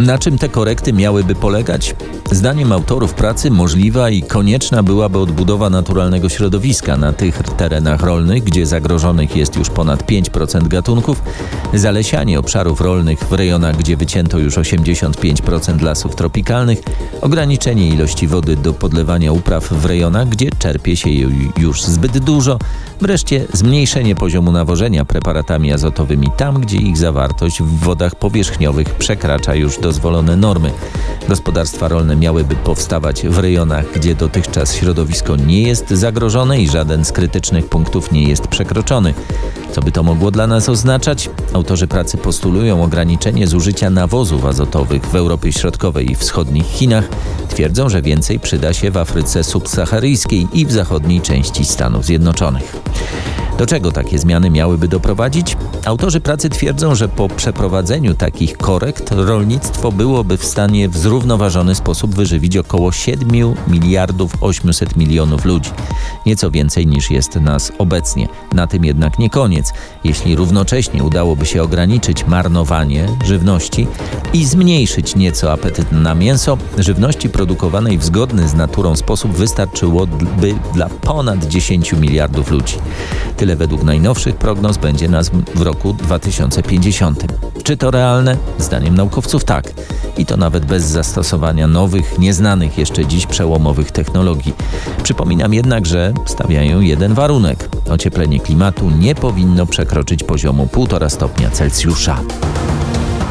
Na 0.00 0.18
czym 0.18 0.38
te 0.38 0.48
korekty 0.48 0.92
miałyby 0.92 1.34
polegać? 1.34 1.94
Zdaniem 2.30 2.72
autorów 2.72 3.14
pracy 3.14 3.50
możliwa 3.50 4.10
i 4.10 4.22
konieczna 4.22 4.82
byłaby 4.82 5.18
odbudowa 5.18 5.70
naturalnego 5.70 6.28
środowiska 6.28 6.96
na 6.96 7.12
tych 7.12 7.38
terenach 7.42 8.00
rolnych, 8.00 8.44
gdzie 8.44 8.66
zagrożonych 8.66 9.36
jest 9.36 9.56
już 9.56 9.70
ponad 9.70 10.02
5% 10.02 10.68
gatunków, 10.68 11.22
zalesianie 11.74 12.38
obszarów 12.38 12.80
rolnych 12.80 13.18
w 13.18 13.32
rejonach, 13.32 13.76
gdzie 13.76 13.96
wycięto 13.96 14.38
już 14.38 14.58
85% 15.02 15.82
lasów 15.82 16.16
tropikalnych, 16.16 16.78
ograniczenie 17.20 17.88
ilości 17.88 18.26
wody 18.26 18.56
do 18.56 18.72
podlewania 18.72 19.32
upraw 19.32 19.68
w 19.68 19.84
rejonach, 19.84 20.28
gdzie 20.28 20.50
czerpie 20.58 20.96
się 20.96 21.10
jej 21.10 21.50
już 21.58 21.82
zbyt 21.82 22.18
dużo, 22.18 22.58
wreszcie 23.00 23.46
zmniejszenie 23.52 24.14
poziomu 24.14 24.52
nawożenia 24.52 25.04
preparatami 25.04 25.72
azotowymi 25.72 26.30
tam, 26.36 26.60
gdzie 26.60 26.76
ich 26.76 26.98
zawartość 26.98 27.62
w 27.62 27.78
wodach 27.78 28.14
powierzchniowych 28.14 28.94
przekracza 28.94 29.54
już 29.54 29.78
dozwolone 29.78 30.36
normy. 30.36 30.70
Gospodarstwa 31.28 31.88
rolne 31.88 32.16
miałyby 32.16 32.54
powstawać 32.54 33.22
w 33.22 33.38
rejonach, 33.38 33.84
gdzie 33.94 34.14
dotychczas 34.14 34.74
środowisko 34.74 35.36
nie 35.36 35.62
jest 35.62 35.90
zagrożone 35.90 36.60
i 36.60 36.68
żaden 36.68 37.04
z 37.04 37.12
krytycznych 37.12 37.68
punktów 37.68 38.12
nie 38.12 38.22
jest 38.22 38.46
przekroczony. 38.46 39.14
Co 39.72 39.80
by 39.80 39.92
to 39.92 40.02
mogło 40.02 40.30
dla 40.30 40.46
nas 40.46 40.68
oznaczać? 40.68 41.30
Autorzy 41.52 41.86
pracy 41.86 42.18
postulują 42.18 42.84
ograniczenie 42.84 43.46
zużycia 43.46 43.90
nawozów 43.90 44.44
azotowych 44.44 45.06
w 45.06 45.14
Europie 45.14 45.52
Środkowej 45.52 46.10
i 46.10 46.14
Wschodnich 46.14 46.66
Chinach. 46.66 47.08
Twierdzą, 47.48 47.88
że 47.88 48.02
więcej 48.02 48.40
przyda 48.40 48.72
się 48.72 48.90
w 48.90 48.96
Afryce 48.96 49.44
subsaharyjskiej 49.44 50.48
i 50.52 50.66
w 50.66 50.72
zachodniej 50.72 51.20
części 51.20 51.64
Stanów 51.64 52.04
Zjednoczonych. 52.04 52.82
Do 53.58 53.66
czego 53.66 53.92
takie 53.92 54.18
zmiany 54.18 54.50
miałyby 54.50 54.88
doprowadzić? 54.88 55.56
Autorzy 55.84 56.20
pracy 56.20 56.48
twierdzą, 56.48 56.94
że 56.94 57.08
po 57.08 57.28
przeprowadzeniu 57.28 58.14
takich 58.14 58.56
korekt 58.56 59.10
rolnictwo 59.10 59.92
byłoby 59.92 60.36
w 60.36 60.44
stanie 60.44 60.88
w 60.88 60.96
zrównoważony 60.96 61.74
sposób 61.74 62.14
wyżywić 62.14 62.56
około 62.56 62.92
7 62.92 63.54
miliardów 63.68 64.32
800 64.40 64.96
milionów 64.96 65.44
ludzi. 65.44 65.70
Nieco 66.26 66.50
więcej 66.50 66.86
niż 66.86 67.10
jest 67.10 67.34
nas 67.36 67.72
obecnie. 67.78 68.28
Na 68.52 68.66
tym 68.66 68.84
jednak 68.84 69.18
nie 69.18 69.30
koniec. 69.30 69.61
Jeśli 70.04 70.36
równocześnie 70.36 71.04
udałoby 71.04 71.46
się 71.46 71.62
ograniczyć 71.62 72.26
marnowanie 72.26 73.06
żywności 73.24 73.86
i 74.32 74.44
zmniejszyć 74.44 75.16
nieco 75.16 75.52
apetyt 75.52 75.92
na 75.92 76.14
mięso, 76.14 76.58
żywności 76.78 77.28
produkowanej 77.28 77.98
w 77.98 78.04
zgodny 78.04 78.48
z 78.48 78.54
naturą 78.54 78.96
sposób 78.96 79.32
wystarczyłoby 79.32 80.54
dla 80.74 80.88
ponad 80.88 81.44
10 81.44 81.92
miliardów 81.92 82.50
ludzi. 82.50 82.74
Tyle 83.36 83.56
według 83.56 83.82
najnowszych 83.82 84.36
prognoz 84.36 84.76
będzie 84.78 85.08
nas 85.08 85.30
w 85.54 85.62
roku 85.62 85.92
2050. 85.92 87.24
Czy 87.62 87.76
to 87.76 87.90
realne? 87.90 88.36
Zdaniem 88.58 88.94
naukowców 88.94 89.44
tak. 89.44 89.72
I 90.18 90.26
to 90.26 90.36
nawet 90.36 90.64
bez 90.64 90.84
zastosowania 90.84 91.66
nowych, 91.66 92.18
nieznanych 92.18 92.78
jeszcze 92.78 93.06
dziś 93.06 93.26
przełomowych 93.26 93.90
technologii. 93.90 94.54
Przypominam 95.02 95.54
jednak, 95.54 95.86
że 95.86 96.12
stawiają 96.26 96.80
jeden 96.80 97.14
warunek. 97.14 97.68
Ocieplenie 97.90 98.40
klimatu 98.40 98.90
nie 98.90 99.14
powinno 99.52 99.66
przekroczyć 99.66 100.24
poziomu 100.24 100.68
1,5 100.72 101.10
stopnia 101.10 101.50
Celsjusza. 101.50 102.20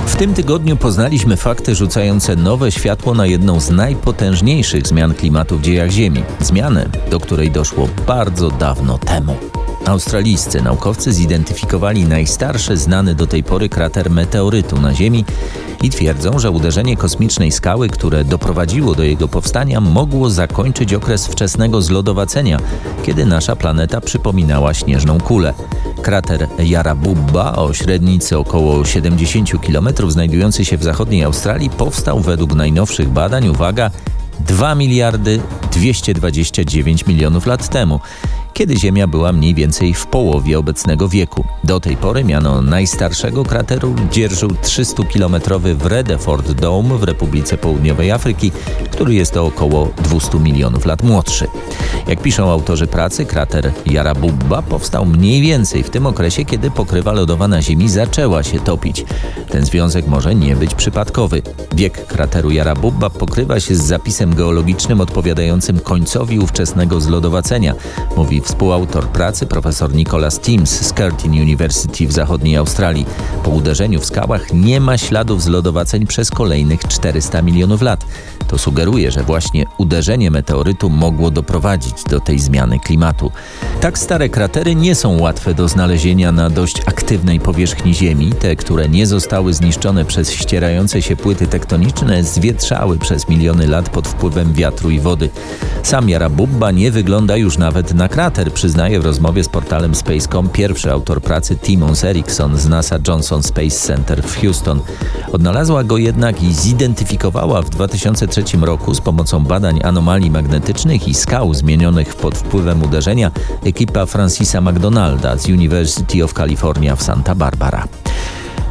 W 0.06 0.16
tym 0.16 0.34
tygodniu 0.34 0.78
poznaliśmy 0.78 1.38
fakty 1.38 1.76
rzucające 1.76 2.36
nowe 2.36 2.72
światło 2.72 3.14
na 3.14 3.26
jedną 3.26 3.60
z 3.60 3.70
najpotężniejszych 3.70 4.88
zmian 4.88 5.14
klimatu 5.14 5.58
w 5.58 5.62
dziejach 5.62 5.90
Ziemi. 5.90 6.24
Zmianę, 6.40 6.90
do 7.12 7.20
której 7.20 7.52
doszło 7.52 7.88
bardzo 8.08 8.52
dawno 8.52 8.98
temu. 8.98 9.36
Australijscy 9.86 10.62
naukowcy 10.62 11.14
zidentyfikowali 11.14 12.06
najstarszy 12.06 12.78
znany 12.78 13.16
do 13.16 13.28
tej 13.28 13.44
pory 13.44 13.70
krater 13.70 14.10
meteorytu 14.10 14.82
na 14.82 14.94
Ziemi 14.94 15.26
i 15.82 15.90
twierdzą, 15.90 16.40
że 16.40 16.52
uderzenie 16.52 16.98
kosmicznej 16.98 17.52
skały, 17.52 17.90
które 17.90 18.24
doprowadziło 18.24 18.96
do 18.96 19.04
jego 19.04 19.28
powstania, 19.28 19.82
mogło 19.82 20.30
zakończyć 20.30 20.94
okres 20.94 21.28
wczesnego 21.28 21.82
zlodowacenia, 21.82 22.60
kiedy 23.04 23.26
nasza 23.26 23.56
planeta 23.56 24.02
przypominała 24.02 24.74
śnieżną 24.74 25.20
kulę. 25.20 25.54
Krater 26.02 26.48
Yarrabubba 26.60 27.54
o 27.54 27.74
średnicy 27.74 28.38
około 28.38 28.86
70 28.86 29.50
km, 29.66 29.90
znajdujący 30.08 30.66
się 30.66 30.78
w 30.78 30.84
zachodniej 30.84 31.24
Australii, 31.24 31.70
powstał 31.70 32.20
według 32.20 32.54
najnowszych 32.54 33.10
badań, 33.10 33.48
uwaga, 33.48 33.92
2 34.40 34.76
miliardy 34.76 35.42
229 35.72 37.06
milionów 37.08 37.46
lat 37.46 37.70
temu 37.70 38.00
kiedy 38.54 38.78
Ziemia 38.78 39.08
była 39.08 39.34
mniej 39.34 39.56
więcej 39.56 39.94
w 39.94 40.08
połowie 40.08 40.60
obecnego 40.60 41.10
wieku. 41.10 41.44
Do 41.64 41.80
tej 41.80 41.98
pory 41.98 42.24
miano 42.24 42.62
najstarszego 42.62 43.44
krateru 43.44 43.96
dzierżył 44.12 44.50
300-kilometrowy 44.50 45.76
Vredefort 45.76 46.52
Dome 46.52 46.98
w 46.98 47.04
Republice 47.04 47.58
Południowej 47.58 48.12
Afryki, 48.12 48.52
który 48.92 49.14
jest 49.14 49.38
o 49.38 49.46
około 49.46 49.90
200 50.04 50.40
milionów 50.40 50.86
lat 50.86 51.04
młodszy. 51.04 51.48
Jak 52.08 52.22
piszą 52.22 52.50
autorzy 52.52 52.88
pracy, 52.88 53.26
krater 53.26 53.72
Yarrabubba 53.86 54.62
powstał 54.62 55.06
mniej 55.06 55.42
więcej 55.42 55.84
w 55.84 55.90
tym 55.90 56.06
okresie, 56.06 56.46
kiedy 56.46 56.72
pokrywa 56.72 57.12
lodowa 57.12 57.48
na 57.48 57.62
Ziemi 57.62 57.90
zaczęła 57.90 58.44
się 58.44 58.60
topić. 58.60 59.06
Ten 59.50 59.66
związek 59.66 60.08
może 60.08 60.36
nie 60.36 60.56
być 60.56 60.76
przypadkowy. 60.76 61.42
Wiek 61.76 62.06
krateru 62.08 62.52
Yarrabubba 62.52 63.10
pokrywa 63.10 63.60
się 63.60 63.76
z 63.76 63.84
zapisem 63.84 64.36
geologicznym 64.36 65.02
odpowiadającym 65.02 65.80
końcowi 65.80 66.40
ówczesnego 66.40 67.02
zlodowacenia, 67.02 67.74
mówi 68.18 68.41
współautor 68.42 69.08
pracy 69.08 69.46
profesor 69.46 69.94
Nicholas 69.94 70.40
Teams 70.40 70.70
z 70.70 70.94
Curtin 70.94 71.32
University 71.32 72.08
w 72.08 72.12
zachodniej 72.12 72.56
Australii. 72.56 73.06
Po 73.44 73.50
uderzeniu 73.50 74.00
w 74.00 74.06
skałach 74.06 74.54
nie 74.54 74.80
ma 74.80 74.98
śladów 74.98 75.44
zlodowaceń 75.44 76.08
przez 76.08 76.32
kolejnych 76.32 76.88
400 76.88 77.42
milionów 77.42 77.82
lat. 77.82 78.06
To 78.48 78.58
sugeruje, 78.58 79.12
że 79.12 79.24
właśnie 79.24 79.66
uderzenie 79.78 80.32
meteorytu 80.32 80.90
mogło 80.90 81.32
doprowadzić 81.32 82.04
do 82.04 82.20
tej 82.20 82.40
zmiany 82.40 82.80
klimatu. 82.80 83.32
Tak 83.82 84.00
stare 84.00 84.30
kratery 84.30 84.76
nie 84.76 84.96
są 84.96 85.20
łatwe 85.20 85.54
do 85.54 85.68
znalezienia 85.68 86.32
na 86.32 86.50
dość 86.50 86.82
aktywnej 86.86 87.40
powierzchni 87.40 87.94
Ziemi. 87.94 88.34
Te, 88.40 88.56
które 88.56 88.90
nie 88.90 89.08
zostały 89.08 89.54
zniszczone 89.54 90.06
przez 90.06 90.32
ścierające 90.32 91.02
się 91.02 91.16
płyty 91.16 91.48
tektoniczne, 91.48 92.24
zwietrzały 92.24 92.98
przez 92.98 93.30
miliony 93.30 93.68
lat 93.68 93.90
pod 93.90 94.08
wpływem 94.08 94.54
wiatru 94.54 94.90
i 94.90 95.00
wody. 95.00 95.30
Sam 95.84 96.10
Jarabubba 96.10 96.72
nie 96.72 96.92
wygląda 96.92 97.38
już 97.38 97.58
nawet 97.58 97.94
na 97.94 98.10
krater, 98.10 98.31
przyznaje 98.54 99.00
w 99.00 99.06
rozmowie 99.06 99.44
z 99.44 99.50
portalem 99.50 99.96
Space.com 99.96 100.50
pierwszy 100.50 100.92
autor 100.92 101.22
pracy 101.22 101.56
Timons 101.56 102.04
Erickson 102.04 102.58
z 102.58 102.68
NASA 102.70 103.00
Johnson 103.08 103.44
Space 103.44 103.70
Center 103.88 104.24
w 104.24 104.42
Houston. 104.42 104.80
Odnalazła 105.32 105.84
go 105.84 105.98
jednak 105.98 106.44
i 106.44 106.54
zidentyfikowała 106.54 107.62
w 107.62 107.70
2003 107.70 108.44
roku 108.62 108.94
z 108.94 109.02
pomocą 109.02 109.44
badań 109.44 109.80
anomalii 109.84 110.32
magnetycznych 110.32 111.08
i 111.08 111.14
skał 111.14 111.54
zmienionych 111.54 112.16
pod 112.16 112.38
wpływem 112.38 112.84
uderzenia 112.84 113.32
ekipa 113.64 114.06
Francisa 114.06 114.62
McDonalda 114.62 115.38
z 115.38 115.46
University 115.46 116.24
of 116.24 116.34
California 116.34 116.96
w 116.96 117.04
Santa 117.04 117.36
Barbara. 117.36 117.88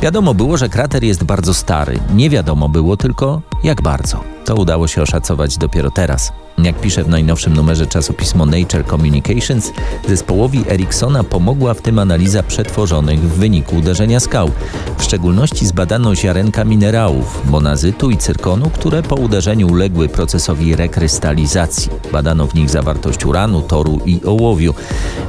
Wiadomo 0.02 0.34
było, 0.34 0.56
że 0.56 0.68
krater 0.68 1.04
jest 1.04 1.24
bardzo 1.24 1.54
stary. 1.54 1.98
Nie 2.14 2.30
wiadomo 2.30 2.68
było 2.68 2.96
tylko, 2.96 3.42
jak 3.62 3.82
bardzo. 3.82 4.20
To 4.44 4.54
udało 4.54 4.88
się 4.88 5.02
oszacować 5.02 5.58
dopiero 5.58 5.90
teraz. 5.90 6.32
Jak 6.64 6.80
pisze 6.80 7.04
w 7.04 7.08
najnowszym 7.08 7.54
numerze 7.54 7.86
czasopismo 7.86 8.46
Nature 8.46 8.86
Communications, 8.86 9.72
zespołowi 10.08 10.64
Ericssona 10.68 11.24
pomogła 11.24 11.74
w 11.74 11.82
tym 11.82 11.98
analiza 11.98 12.42
przetworzonych 12.42 13.20
w 13.20 13.38
wyniku 13.38 13.76
uderzenia 13.76 14.20
skał. 14.20 14.50
W 14.98 15.04
szczególności 15.04 15.66
zbadano 15.66 16.14
ziarenka 16.14 16.64
minerałów, 16.64 17.42
monazytu 17.50 18.10
i 18.10 18.16
cyrkonu, 18.16 18.70
które 18.70 19.02
po 19.02 19.14
uderzeniu 19.14 19.68
uległy 19.68 20.08
procesowi 20.08 20.76
rekrystalizacji. 20.76 21.90
Badano 22.12 22.46
w 22.46 22.54
nich 22.54 22.70
zawartość 22.70 23.24
uranu, 23.24 23.62
toru 23.62 24.00
i 24.06 24.20
ołowiu. 24.24 24.74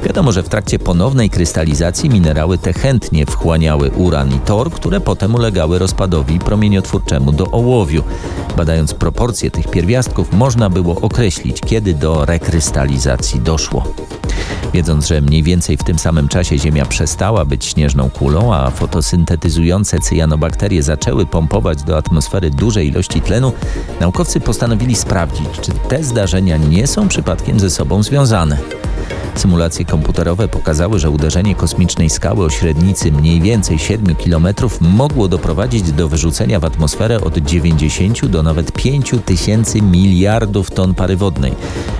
Wiadomo, 0.04 0.32
że 0.32 0.42
w 0.42 0.48
trakcie 0.48 0.78
ponownej 0.78 1.30
krystalizacji 1.30 2.10
minerały 2.10 2.58
te 2.58 2.72
chętnie 2.72 3.26
wchłaniały 3.26 3.90
uran 3.90 4.36
i 4.36 4.38
tor, 4.38 4.70
które 4.70 5.00
potem 5.00 5.34
ulegały 5.34 5.78
rozpadowi 5.78 6.38
promieniotwórczemu 6.38 7.32
do 7.32 7.50
ołowiu. 7.50 8.02
Badając 8.56 8.94
proporcje 8.94 9.50
tych 9.50 9.70
pierwiastków, 9.70 10.32
można 10.32 10.70
było 10.70 11.00
określić, 11.00 11.21
kiedy 11.66 11.94
do 11.94 12.24
rekrystalizacji 12.24 13.40
doszło. 13.40 13.94
Wiedząc, 14.72 15.06
że 15.06 15.20
mniej 15.20 15.42
więcej 15.42 15.76
w 15.76 15.84
tym 15.84 15.98
samym 15.98 16.28
czasie 16.28 16.58
Ziemia 16.58 16.86
przestała 16.86 17.44
być 17.44 17.64
śnieżną 17.64 18.10
kulą, 18.10 18.54
a 18.54 18.70
fotosyntetyzujące 18.70 19.98
cyjanobakterie 19.98 20.82
zaczęły 20.82 21.26
pompować 21.26 21.82
do 21.82 21.96
atmosfery 21.96 22.50
duże 22.50 22.84
ilości 22.84 23.20
tlenu, 23.20 23.52
naukowcy 24.00 24.40
postanowili 24.40 24.94
sprawdzić, 24.94 25.48
czy 25.62 25.72
te 25.88 26.04
zdarzenia 26.04 26.56
nie 26.56 26.86
są 26.86 27.08
przypadkiem 27.08 27.60
ze 27.60 27.70
sobą 27.70 28.02
związane. 28.02 28.58
Symulacje 29.34 29.84
komputerowe 29.84 30.48
pokazały, 30.48 30.98
że 30.98 31.10
uderzenie 31.10 31.54
kosmicznej 31.54 32.10
skały 32.10 32.44
o 32.44 32.50
średnicy 32.50 33.12
mniej 33.12 33.40
więcej 33.40 33.78
7 33.78 34.14
km 34.14 34.48
mogło 34.80 35.28
doprowadzić 35.28 35.92
do 35.92 36.08
wyrzucenia 36.08 36.60
w 36.60 36.64
atmosferę 36.64 37.20
od 37.20 37.38
90 37.38 38.26
do 38.26 38.42
nawet 38.42 38.72
5 38.72 39.10
tysięcy 39.24 39.82
miliardów 39.82 40.70
ton 40.70 40.94
pary 41.12 41.16
wodnej, 41.16 41.54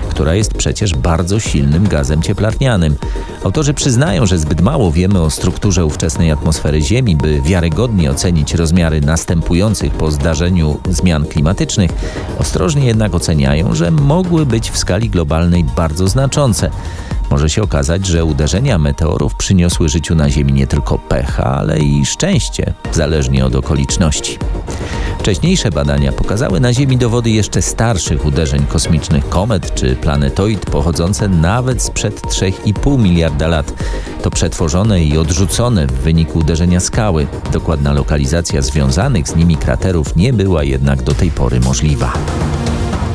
która 0.09 0.35
jest 0.35 0.53
przecież 0.53 0.95
bardzo 0.95 1.39
silnym 1.39 1.87
gazem 1.87 2.21
cieplarnianym. 2.21 2.95
Autorzy 3.43 3.73
przyznają, 3.73 4.25
że 4.25 4.37
zbyt 4.37 4.61
mało 4.61 4.91
wiemy 4.91 5.21
o 5.21 5.29
strukturze 5.29 5.85
ówczesnej 5.85 6.31
atmosfery 6.31 6.81
Ziemi, 6.81 7.15
by 7.15 7.41
wiarygodnie 7.41 8.11
ocenić 8.11 8.53
rozmiary 8.53 9.01
następujących 9.01 9.93
po 9.93 10.11
zdarzeniu 10.11 10.79
zmian 10.89 11.25
klimatycznych. 11.25 11.91
Ostrożnie 12.39 12.85
jednak 12.85 13.15
oceniają, 13.15 13.75
że 13.75 13.91
mogły 13.91 14.45
być 14.45 14.71
w 14.71 14.77
skali 14.77 15.09
globalnej 15.09 15.63
bardzo 15.63 16.07
znaczące. 16.07 16.69
Może 17.33 17.49
się 17.49 17.61
okazać, 17.61 18.05
że 18.05 18.25
uderzenia 18.25 18.77
meteorów 18.77 19.35
przyniosły 19.35 19.89
życiu 19.89 20.15
na 20.15 20.29
Ziemi 20.29 20.53
nie 20.53 20.67
tylko 20.67 20.97
pecha, 20.97 21.43
ale 21.43 21.79
i 21.79 22.05
szczęście, 22.05 22.73
zależnie 22.91 23.45
od 23.45 23.55
okoliczności. 23.55 24.37
Wcześniejsze 25.19 25.69
badania 25.71 26.11
pokazały 26.11 26.59
na 26.59 26.73
Ziemi 26.73 26.97
dowody 26.97 27.29
jeszcze 27.29 27.61
starszych 27.61 28.25
uderzeń 28.25 28.65
kosmicznych 28.65 29.29
komet 29.29 29.75
czy 29.75 29.95
planetoid 29.95 30.65
pochodzące 30.65 31.27
nawet 31.27 31.81
sprzed 31.81 32.21
3,5 32.21 32.99
miliarda 32.99 33.47
lat. 33.47 33.73
To 34.21 34.31
przetworzone 34.31 35.03
i 35.03 35.17
odrzucone 35.17 35.87
w 35.87 35.91
wyniku 35.91 36.39
uderzenia 36.39 36.79
skały. 36.79 37.27
Dokładna 37.51 37.93
lokalizacja 37.93 38.61
związanych 38.61 39.27
z 39.27 39.35
nimi 39.35 39.57
kraterów 39.57 40.15
nie 40.15 40.33
była 40.33 40.63
jednak 40.63 41.01
do 41.01 41.13
tej 41.13 41.31
pory 41.31 41.59
możliwa. 41.59 42.13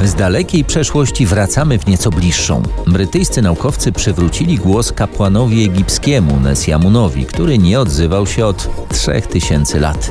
Z 0.04 0.14
dalekiej 0.14 0.64
przeszłości 0.64 1.26
wracamy 1.26 1.78
w 1.78 1.86
nieco 1.86 2.10
bliższą. 2.10 2.62
Brytyjscy 2.86 3.42
naukowcy 3.42 3.92
przywrócili 3.92 4.56
głos 4.56 4.92
kapłanowi 4.92 5.64
egipskiemu 5.64 6.40
Nesjamunowi, 6.40 7.26
który 7.26 7.58
nie 7.58 7.80
odzywał 7.80 8.26
się 8.26 8.46
od 8.46 8.88
3000 8.88 9.80
lat. 9.80 10.10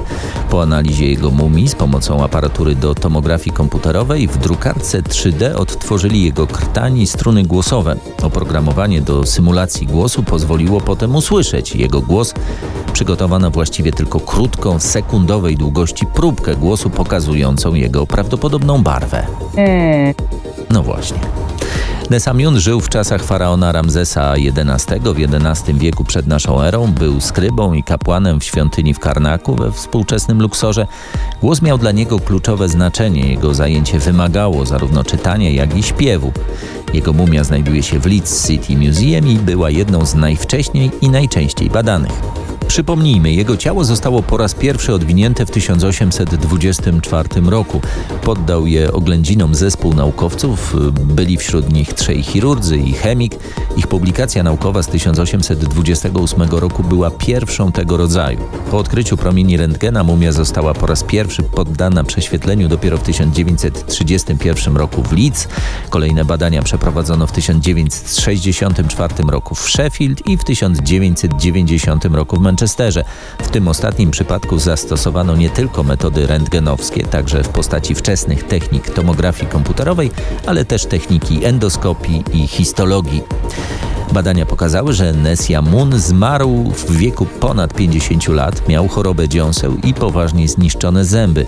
Po 0.49 0.61
analizie 0.61 1.09
jego 1.09 1.31
mumii 1.31 1.67
z 1.67 1.75
pomocą 1.75 2.23
aparatury 2.23 2.75
do 2.75 2.95
tomografii 2.95 3.55
komputerowej 3.55 4.27
w 4.27 4.37
drukarce 4.37 5.01
3D 5.01 5.55
odtworzyli 5.55 6.23
jego 6.23 6.47
krtań 6.47 6.97
i 6.97 7.07
struny 7.07 7.43
głosowe. 7.43 7.95
Oprogramowanie 8.21 9.01
do 9.01 9.25
symulacji 9.25 9.87
głosu 9.87 10.23
pozwoliło 10.23 10.81
potem 10.81 11.15
usłyszeć 11.15 11.75
jego 11.75 12.01
głos. 12.01 12.33
Przygotowano 12.97 13.51
właściwie 13.51 13.91
tylko 13.91 14.19
krótką, 14.19 14.79
sekundowej 14.79 15.57
długości 15.57 16.05
próbkę 16.05 16.55
głosu 16.55 16.89
pokazującą 16.89 17.73
jego 17.73 18.07
prawdopodobną 18.07 18.83
barwę. 18.83 19.27
No 20.69 20.83
właśnie. 20.83 21.19
Nesamiun 22.09 22.59
żył 22.59 22.81
w 22.81 22.89
czasach 22.89 23.23
faraona 23.23 23.71
Ramzesa 23.71 24.33
XI 24.33 24.99
w 25.03 25.35
XI 25.35 25.73
wieku 25.73 26.03
przed 26.03 26.27
naszą 26.27 26.61
erą, 26.61 26.87
był 26.87 27.21
skrybą 27.21 27.73
i 27.73 27.83
kapłanem 27.83 28.39
w 28.39 28.43
świątyni 28.43 28.93
w 28.93 28.99
Karnaku 28.99 29.55
we 29.55 29.71
współczesnym 29.71 30.41
Luksorze. 30.41 30.87
Głos 31.41 31.61
miał 31.61 31.77
dla 31.77 31.91
niego 31.91 32.19
kluczowe 32.19 32.69
znaczenie, 32.69 33.27
jego 33.27 33.53
zajęcie 33.53 33.99
wymagało 33.99 34.65
zarówno 34.65 35.03
czytania, 35.03 35.49
jak 35.49 35.77
i 35.77 35.83
śpiewu. 35.83 36.31
Jego 36.93 37.13
mumia 37.13 37.43
znajduje 37.43 37.83
się 37.83 37.99
w 37.99 38.05
Leeds 38.05 38.47
City 38.47 38.77
Museum 38.77 39.27
i 39.27 39.35
była 39.35 39.69
jedną 39.69 40.05
z 40.05 40.15
najwcześniej 40.15 40.91
i 41.01 41.09
najczęściej 41.09 41.69
badanych. 41.69 42.46
Przypomnijmy, 42.67 43.31
jego 43.31 43.57
ciało 43.57 43.83
zostało 43.83 44.23
po 44.23 44.37
raz 44.37 44.53
pierwszy 44.53 44.93
odwinięte 44.93 45.45
w 45.45 45.51
1824 45.51 47.29
roku. 47.45 47.81
Poddał 48.23 48.67
je 48.67 48.91
oględzinom 48.91 49.55
zespół 49.55 49.93
naukowców, 49.93 50.75
byli 50.91 51.37
wśród 51.37 51.73
nich 51.73 51.93
trzej 51.93 52.23
chirurdzy 52.23 52.77
i 52.77 52.93
chemik. 52.93 53.35
Ich 53.77 53.87
publikacja 53.87 54.43
naukowa 54.43 54.83
z 54.83 54.87
1828 54.87 56.41
roku 56.51 56.83
była 56.83 57.11
pierwszą 57.11 57.71
tego 57.71 57.97
rodzaju. 57.97 58.39
Po 58.71 58.77
odkryciu 58.77 59.17
promieni 59.17 59.57
rentgena 59.57 60.03
mumia 60.03 60.31
została 60.31 60.73
po 60.73 60.87
raz 60.87 61.03
pierwszy 61.03 61.43
poddana 61.43 62.03
prześwietleniu 62.03 62.67
dopiero 62.67 62.97
w 62.97 63.03
1931 63.03 64.77
roku 64.77 65.03
w 65.03 65.11
Leeds. 65.11 65.47
Kolejne 65.89 66.25
badania 66.25 66.61
przeprowadzono 66.61 67.27
w 67.27 67.31
1964 67.31 69.13
roku 69.27 69.55
w 69.55 69.69
Sheffield 69.69 70.27
i 70.27 70.37
w 70.37 70.43
1990 70.43 72.05
roku 72.05 72.35
w 72.35 72.39
Manchesterze. 72.39 72.56
Manchesterze. 72.57 73.03
W 73.39 73.49
tym 73.49 73.67
ostatnim 73.67 74.11
przypadku 74.11 74.59
zastosowano 74.59 75.35
nie 75.35 75.49
tylko 75.49 75.83
metody 75.83 76.27
rentgenowskie, 76.27 77.03
także 77.03 77.43
w 77.43 77.49
postaci 77.49 77.95
wczesnych 77.95 78.43
technik 78.43 78.89
tomografii 78.89 79.51
komputerowej, 79.51 80.11
ale 80.45 80.65
też 80.65 80.85
techniki 80.85 81.45
endoskopii 81.45 82.23
i 82.33 82.47
histologii. 82.47 83.23
Badania 84.11 84.45
pokazały, 84.45 84.93
że 84.93 85.13
Nessia 85.13 85.61
Moon 85.61 85.99
zmarł 85.99 86.71
w 86.71 86.97
wieku 86.97 87.25
ponad 87.25 87.73
50 87.73 88.27
lat, 88.27 88.69
miał 88.69 88.87
chorobę 88.87 89.29
dziąseł 89.29 89.77
i 89.83 89.93
poważnie 89.93 90.47
zniszczone 90.47 91.05
zęby. 91.05 91.45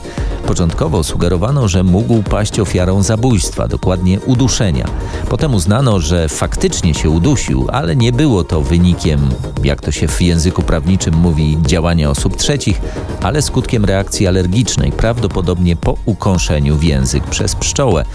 Początkowo 0.48 1.04
sugerowano, 1.04 1.68
że 1.68 1.84
mógł 1.84 2.24
paść 2.24 2.60
ofiarą 2.60 3.04
zabójstwa, 3.04 3.68
dokładnie 3.68 4.20
uduszenia. 4.20 4.86
Potem 5.30 5.54
uznano, 5.54 6.00
że 6.00 6.30
faktycznie 6.30 6.94
się 6.94 7.10
udusił, 7.10 7.68
ale 7.72 7.96
nie 7.96 8.12
było 8.12 8.44
to 8.44 8.62
wynikiem, 8.62 9.30
jak 9.64 9.82
to 9.82 9.92
się 9.92 10.08
w 10.08 10.22
języku 10.22 10.62
prawniczym 10.62 11.16
mówi, 11.16 11.58
działania 11.66 12.10
osób 12.10 12.38
trzecich, 12.38 12.82
ale 13.22 13.42
skutkiem 13.42 13.86
reakcji 13.86 14.28
alergicznej, 14.28 14.92
prawdopodobnie 14.92 15.76
po 15.76 15.98
ukąszeniu 16.06 16.76
w 16.76 16.84
język 16.84 17.24
przez 17.24 17.56
pszczołę. 17.56 18.06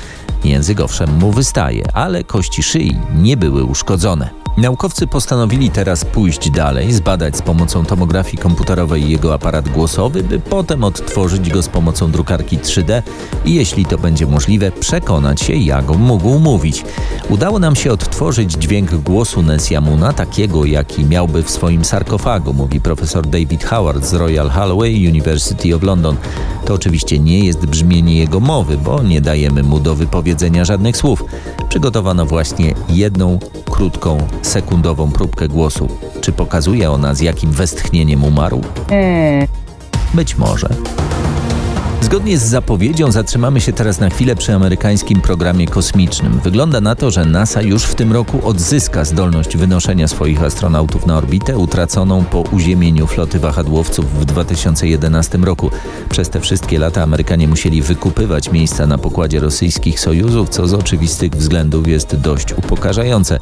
Język 0.44 0.80
owszem 0.80 1.18
mu 1.18 1.32
wystaje, 1.32 1.96
ale 1.96 2.24
kości 2.24 2.62
szyi 2.62 2.96
nie 3.14 3.36
były 3.36 3.64
uszkodzone. 3.64 4.43
Naukowcy 4.56 5.06
postanowili 5.06 5.70
teraz 5.70 6.04
pójść 6.04 6.50
dalej, 6.50 6.92
zbadać 6.92 7.36
z 7.36 7.42
pomocą 7.42 7.84
tomografii 7.84 8.38
komputerowej 8.38 9.10
jego 9.10 9.34
aparat 9.34 9.68
głosowy, 9.68 10.22
by 10.22 10.40
potem 10.40 10.84
odtworzyć 10.84 11.50
go 11.50 11.62
z 11.62 11.68
pomocą 11.68 12.10
drukarki 12.10 12.58
3D 12.58 13.02
i 13.44 13.54
jeśli 13.54 13.84
to 13.84 13.98
będzie 13.98 14.26
możliwe, 14.26 14.72
przekonać 14.72 15.40
się, 15.40 15.52
jak 15.54 15.88
mógł 15.88 16.38
mówić. 16.38 16.84
Udało 17.28 17.58
nam 17.58 17.76
się 17.76 17.92
odtworzyć 17.92 18.52
dźwięk 18.52 18.94
głosu 18.94 19.42
Nesiamuna, 19.42 20.12
takiego 20.12 20.64
jaki 20.64 21.04
miałby 21.04 21.42
w 21.42 21.50
swoim 21.50 21.84
sarkofagu, 21.84 22.52
mówi 22.52 22.80
profesor 22.80 23.26
David 23.26 23.64
Howard 23.64 24.04
z 24.04 24.14
Royal 24.14 24.50
Holloway 24.50 25.08
University 25.08 25.74
of 25.74 25.82
London. 25.82 26.16
To 26.64 26.74
oczywiście 26.74 27.18
nie 27.18 27.44
jest 27.44 27.66
brzmienie 27.66 28.16
jego 28.16 28.40
mowy, 28.40 28.78
bo 28.78 29.02
nie 29.02 29.20
dajemy 29.20 29.62
mu 29.62 29.80
do 29.80 29.94
wypowiedzenia 29.94 30.64
żadnych 30.64 30.96
słów. 30.96 31.24
Przygotowano 31.68 32.26
właśnie 32.26 32.74
jedną 32.88 33.38
krótką, 33.70 34.18
sekundową 34.44 35.10
próbkę 35.12 35.48
głosu. 35.48 35.88
Czy 36.20 36.32
pokazuje 36.32 36.90
ona, 36.90 37.14
z 37.14 37.20
jakim 37.20 37.52
westchnieniem 37.52 38.24
umarł? 38.24 38.60
Być 40.14 40.36
może. 40.36 40.68
Zgodnie 42.04 42.38
z 42.38 42.42
zapowiedzią 42.42 43.12
zatrzymamy 43.12 43.60
się 43.60 43.72
teraz 43.72 44.00
na 44.00 44.10
chwilę 44.10 44.36
przy 44.36 44.54
amerykańskim 44.54 45.20
programie 45.20 45.66
kosmicznym. 45.66 46.40
Wygląda 46.40 46.80
na 46.80 46.94
to, 46.94 47.10
że 47.10 47.24
NASA 47.24 47.62
już 47.62 47.84
w 47.84 47.94
tym 47.94 48.12
roku 48.12 48.48
odzyska 48.48 49.04
zdolność 49.04 49.56
wynoszenia 49.56 50.08
swoich 50.08 50.42
astronautów 50.42 51.06
na 51.06 51.16
orbitę, 51.18 51.58
utraconą 51.58 52.24
po 52.24 52.40
uziemieniu 52.40 53.06
floty 53.06 53.38
wahadłowców 53.38 54.20
w 54.20 54.24
2011 54.24 55.38
roku. 55.38 55.70
Przez 56.10 56.30
te 56.30 56.40
wszystkie 56.40 56.78
lata 56.78 57.02
Amerykanie 57.02 57.48
musieli 57.48 57.82
wykupywać 57.82 58.52
miejsca 58.52 58.86
na 58.86 58.98
pokładzie 58.98 59.40
rosyjskich 59.40 60.00
sojuzów, 60.00 60.48
co 60.48 60.68
z 60.68 60.74
oczywistych 60.74 61.32
względów 61.32 61.88
jest 61.88 62.16
dość 62.16 62.52
upokarzające. 62.52 63.38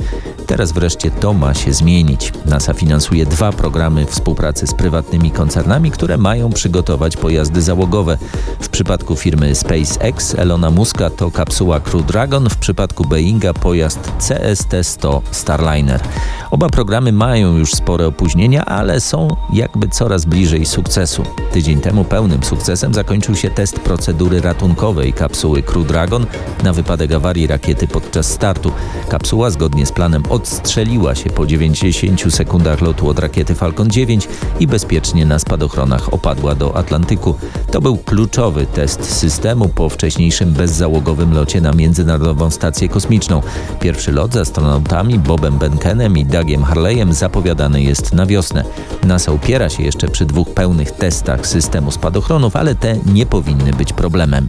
Teraz 0.46 0.72
wreszcie 0.72 1.10
to 1.10 1.34
ma 1.34 1.54
się 1.54 1.72
zmienić. 1.72 2.32
NASA 2.46 2.74
finansuje 2.74 3.26
dwa 3.26 3.52
programy 3.52 4.06
współpracy 4.06 4.66
z 4.66 4.74
prywatnymi 4.74 5.30
koncernami, 5.30 5.90
które 5.90 6.18
mają 6.18 6.50
przygotować 6.50 7.16
pojazdy 7.16 7.62
załogowe. 7.62 8.18
W 8.60 8.68
przypadku 8.68 9.16
firmy 9.16 9.54
SpaceX 9.54 10.34
Elona 10.34 10.70
Muska 10.70 11.10
to 11.10 11.30
kapsuła 11.30 11.80
Crew 11.80 12.06
Dragon, 12.06 12.48
w 12.48 12.56
przypadku 12.56 13.04
Boeinga 13.04 13.54
pojazd 13.54 14.12
CST-100 14.18 15.20
Starliner. 15.30 16.00
Oba 16.50 16.68
programy 16.68 17.12
mają 17.12 17.56
już 17.56 17.72
spore 17.72 18.06
opóźnienia, 18.06 18.64
ale 18.64 19.00
są 19.00 19.36
jakby 19.52 19.88
coraz 19.88 20.24
bliżej 20.24 20.66
sukcesu. 20.66 21.22
Tydzień 21.52 21.80
temu 21.80 22.04
pełnym 22.04 22.44
sukcesem 22.44 22.94
zakończył 22.94 23.34
się 23.34 23.50
test 23.50 23.80
procedury 23.80 24.40
ratunkowej 24.40 25.12
kapsuły 25.12 25.62
Crew 25.62 25.86
Dragon 25.86 26.26
na 26.62 26.72
wypadek 26.72 27.12
awarii 27.12 27.46
rakiety 27.46 27.88
podczas 27.88 28.26
startu. 28.26 28.72
Kapsuła 29.08 29.50
zgodnie 29.50 29.86
z 29.86 29.92
planem 29.92 30.22
odstrzeliła 30.28 31.14
się 31.14 31.30
po 31.30 31.46
90 31.46 32.34
sekundach 32.34 32.80
lotu 32.80 33.08
od 33.08 33.18
rakiety 33.18 33.54
Falcon 33.54 33.90
9 33.90 34.28
i 34.60 34.66
bezpiecznie 34.66 35.26
na 35.26 35.38
spadochronach 35.38 36.14
opadła 36.14 36.54
do 36.54 36.76
Atlantyku. 36.76 37.34
To 37.70 37.80
był 37.80 37.96
kluczowy 37.96 38.41
test 38.50 39.18
systemu 39.18 39.68
po 39.68 39.88
wcześniejszym 39.88 40.52
bezzałogowym 40.52 41.34
locie 41.34 41.60
na 41.60 41.72
Międzynarodową 41.72 42.50
Stację 42.50 42.88
Kosmiczną. 42.88 43.42
Pierwszy 43.80 44.12
lot 44.12 44.32
z 44.32 44.36
astronautami 44.36 45.18
Bobem 45.18 45.58
Benkenem 45.58 46.18
i 46.18 46.24
Dougiem 46.24 46.62
Harley'em 46.62 47.12
zapowiadany 47.12 47.82
jest 47.82 48.12
na 48.12 48.26
wiosnę. 48.26 48.64
NASA 49.04 49.32
upiera 49.32 49.68
się 49.68 49.82
jeszcze 49.82 50.08
przy 50.08 50.26
dwóch 50.26 50.50
pełnych 50.50 50.90
testach 50.90 51.46
systemu 51.46 51.90
spadochronów, 51.90 52.56
ale 52.56 52.74
te 52.74 52.96
nie 53.06 53.26
powinny 53.26 53.72
być 53.72 53.92
problemem. 53.92 54.48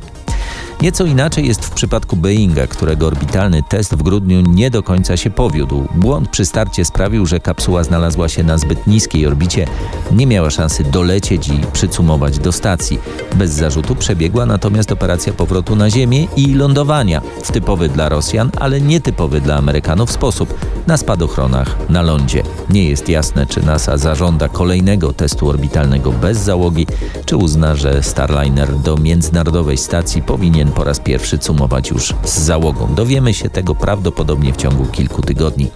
Nieco 0.84 1.06
inaczej 1.06 1.48
jest 1.48 1.65
w 1.65 1.72
przypadku 1.72 2.15
Boeinga, 2.15 2.67
którego 2.67 3.08
orbitalny 3.08 3.63
test 3.63 3.96
w 3.96 4.04
grudniu 4.04 4.41
nie 4.41 4.69
do 4.69 4.84
końca 4.84 5.17
się 5.17 5.30
powiódł. 5.30 5.88
Błąd 5.96 6.30
przy 6.30 6.46
starcie 6.46 6.86
sprawił, 6.86 7.26
że 7.26 7.39
kapsuła 7.39 7.84
znalazła 7.84 8.30
się 8.30 8.43
na 8.43 8.58
zbyt 8.58 8.88
niskiej 8.88 9.28
orbicie, 9.28 9.67
nie 10.12 10.28
miała 10.28 10.50
szansy 10.50 10.84
dolecieć 10.84 11.48
i 11.48 11.60
przycumować 11.74 12.39
do 12.39 12.52
stacji. 12.52 13.00
Bez 13.36 13.52
zarzutu 13.52 13.96
przebiegła 13.96 14.46
natomiast 14.46 14.91
operacja 14.91 15.34
powrotu 15.34 15.76
na 15.76 15.89
Ziemię 15.89 16.28
i 16.38 16.54
lądowania 16.54 17.22
w 17.43 17.52
typowy 17.52 17.89
dla 17.89 18.10
Rosjan, 18.10 18.52
ale 18.60 18.82
nietypowy 18.82 19.41
dla 19.41 19.56
Amerykanów 19.56 20.12
sposób 20.12 20.54
na 20.88 20.98
spadochronach 20.98 21.76
na 21.89 22.02
lądzie. 22.02 22.43
Nie 22.69 22.89
jest 22.89 23.10
jasne, 23.10 23.46
czy 23.46 23.65
NASA 23.65 23.98
zażąda 23.98 24.48
kolejnego 24.48 25.13
testu 25.13 25.50
orbitalnego 25.50 26.12
bez 26.12 26.38
załogi, 26.38 26.88
czy 27.26 27.38
uzna, 27.38 27.76
że 27.76 28.04
Starliner 28.04 28.80
do 28.80 28.98
międzynarodowej 28.98 29.78
stacji 29.78 30.22
powinien 30.22 30.72
po 30.75 30.83
raz 30.83 30.99
pierwszy 30.99 31.38
cumować 31.38 31.89
już 31.89 32.13
z 32.23 32.39
załogą. 32.39 32.95
Dowiemy 32.95 33.33
się 33.33 33.49
tego 33.49 33.75
prawdopodobnie 33.75 34.53
w 34.53 34.57
ciągu 34.57 34.86
kilku 34.86 35.21
tygodni. 35.21 35.71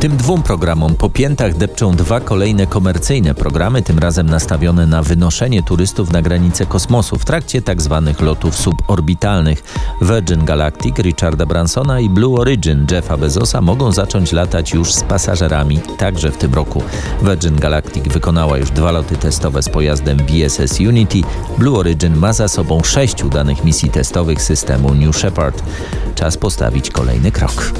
Tym 0.00 0.16
dwóm 0.16 0.42
programom 0.42 0.94
po 0.94 1.10
piętach 1.10 1.56
depczą 1.56 1.96
dwa 1.96 2.20
kolejne 2.20 2.66
komercyjne 2.66 3.34
programy, 3.34 3.82
tym 3.82 3.98
razem 3.98 4.30
nastawione 4.30 4.86
na 4.86 5.02
wynoszenie 5.02 5.62
turystów 5.62 6.12
na 6.12 6.22
granice 6.22 6.66
kosmosu 6.66 7.18
w 7.18 7.24
trakcie 7.24 7.62
tzw. 7.62 8.02
Tak 8.06 8.20
lotów 8.20 8.56
suborbitalnych. 8.56 9.62
Virgin 10.02 10.44
Galactic 10.44 10.98
Richarda 10.98 11.46
Bransona 11.46 12.00
i 12.00 12.10
Blue 12.10 12.40
Origin 12.40 12.86
Jeffa 12.90 13.16
Bezosa 13.16 13.60
mogą 13.60 13.92
zacząć 13.92 14.32
latać 14.32 14.72
już 14.72 14.94
z 14.94 15.02
pasażerami 15.02 15.80
także 15.98 16.30
w 16.30 16.36
tym 16.36 16.54
roku. 16.54 16.82
Virgin 17.22 17.56
Galactic 17.56 18.08
wykonała 18.08 18.58
już 18.58 18.70
dwa 18.70 18.90
loty 18.90 19.16
testowe 19.16 19.62
z 19.62 19.68
pojazdem 19.68 20.18
VSS 20.18 20.80
Unity. 20.80 21.20
Blue 21.58 21.78
Origin 21.78 22.16
ma 22.16 22.32
za 22.32 22.48
sobą 22.48 22.82
sześć 22.82 23.24
udanych 23.24 23.64
misji 23.64 23.90
testowych 23.90 24.42
systemu 24.42 24.94
New 24.94 25.16
Shepard. 25.16 25.62
Czas 26.14 26.36
postawić 26.36 26.90
kolejny 26.90 27.32
krok. 27.32 27.72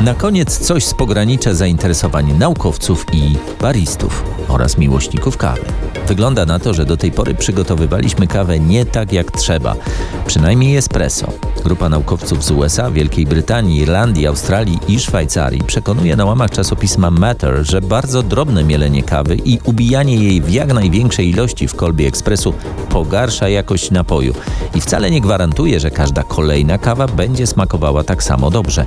Na 0.00 0.14
koniec 0.14 0.58
coś 0.58 0.84
z 0.84 0.94
pogranicza 0.94 1.54
zainteresowań 1.54 2.32
naukowców 2.38 3.06
i 3.12 3.36
baristów 3.60 4.24
oraz 4.48 4.78
miłośników 4.78 5.36
kawy. 5.36 5.60
Wygląda 6.06 6.46
na 6.46 6.58
to, 6.58 6.74
że 6.74 6.84
do 6.84 6.96
tej 6.96 7.12
pory 7.12 7.34
przygotowywaliśmy 7.34 8.26
kawę 8.26 8.60
nie 8.60 8.86
tak 8.86 9.12
jak 9.12 9.30
trzeba, 9.30 9.76
przynajmniej 10.26 10.76
espresso. 10.76 11.32
Grupa 11.64 11.88
naukowców 11.88 12.44
z 12.44 12.50
USA, 12.50 12.90
Wielkiej 12.90 13.26
Brytanii, 13.26 13.80
Irlandii, 13.80 14.26
Australii 14.26 14.78
i 14.88 15.00
Szwajcarii 15.00 15.62
przekonuje 15.62 16.16
na 16.16 16.24
łamach 16.24 16.50
czasopisma 16.50 17.10
Matter, 17.10 17.66
że 17.66 17.80
bardzo 17.80 18.22
drobne 18.22 18.64
mielenie 18.64 19.02
kawy 19.02 19.36
i 19.44 19.58
ubijanie 19.64 20.16
jej 20.24 20.40
w 20.40 20.50
jak 20.50 20.72
największej 20.74 21.30
ilości 21.30 21.68
w 21.68 21.76
kolbie 21.76 22.06
ekspresu 22.06 22.54
pogarsza 22.88 23.48
jakość 23.48 23.90
napoju 23.90 24.34
i 24.74 24.80
wcale 24.80 25.10
nie 25.10 25.20
gwarantuje, 25.20 25.80
że 25.80 25.90
każda 25.90 26.22
kolejna 26.22 26.78
kawa 26.78 27.06
będzie 27.06 27.46
smakowała 27.46 28.04
tak 28.04 28.22
samo 28.22 28.50
dobrze. 28.50 28.86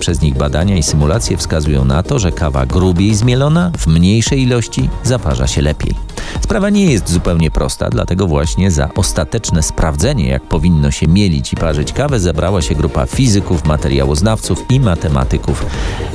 Przez 0.00 0.20
nich 0.20 0.36
badania 0.36 0.76
i 0.76 0.82
symulacje 0.82 1.36
wskazują 1.36 1.84
na 1.84 2.02
to, 2.02 2.18
że 2.18 2.32
kawa 2.32 2.66
grubiej 2.66 3.14
zmielona 3.14 3.70
w 3.78 3.86
mniejszej 3.86 4.42
ilości 4.42 4.88
zaparza 5.04 5.46
się 5.46 5.62
lepiej. 5.62 5.94
Sprawa 6.40 6.70
nie 6.70 6.92
jest 6.92 7.10
zupełnie 7.10 7.50
prosta, 7.50 7.90
dlatego 7.90 8.26
właśnie 8.26 8.70
za 8.70 8.88
ostateczne 8.94 9.62
sprawdzenie, 9.62 10.28
jak 10.28 10.42
powinno 10.42 10.90
się 10.90 11.06
mielić 11.06 11.52
i 11.52 11.56
parzyć 11.56 11.92
kawę, 11.92 12.20
zebrała 12.20 12.62
się 12.62 12.74
grupa 12.74 13.06
fizyków, 13.06 13.64
materiałoznawców 13.64 14.64
i 14.70 14.80
matematyków. 14.80 15.66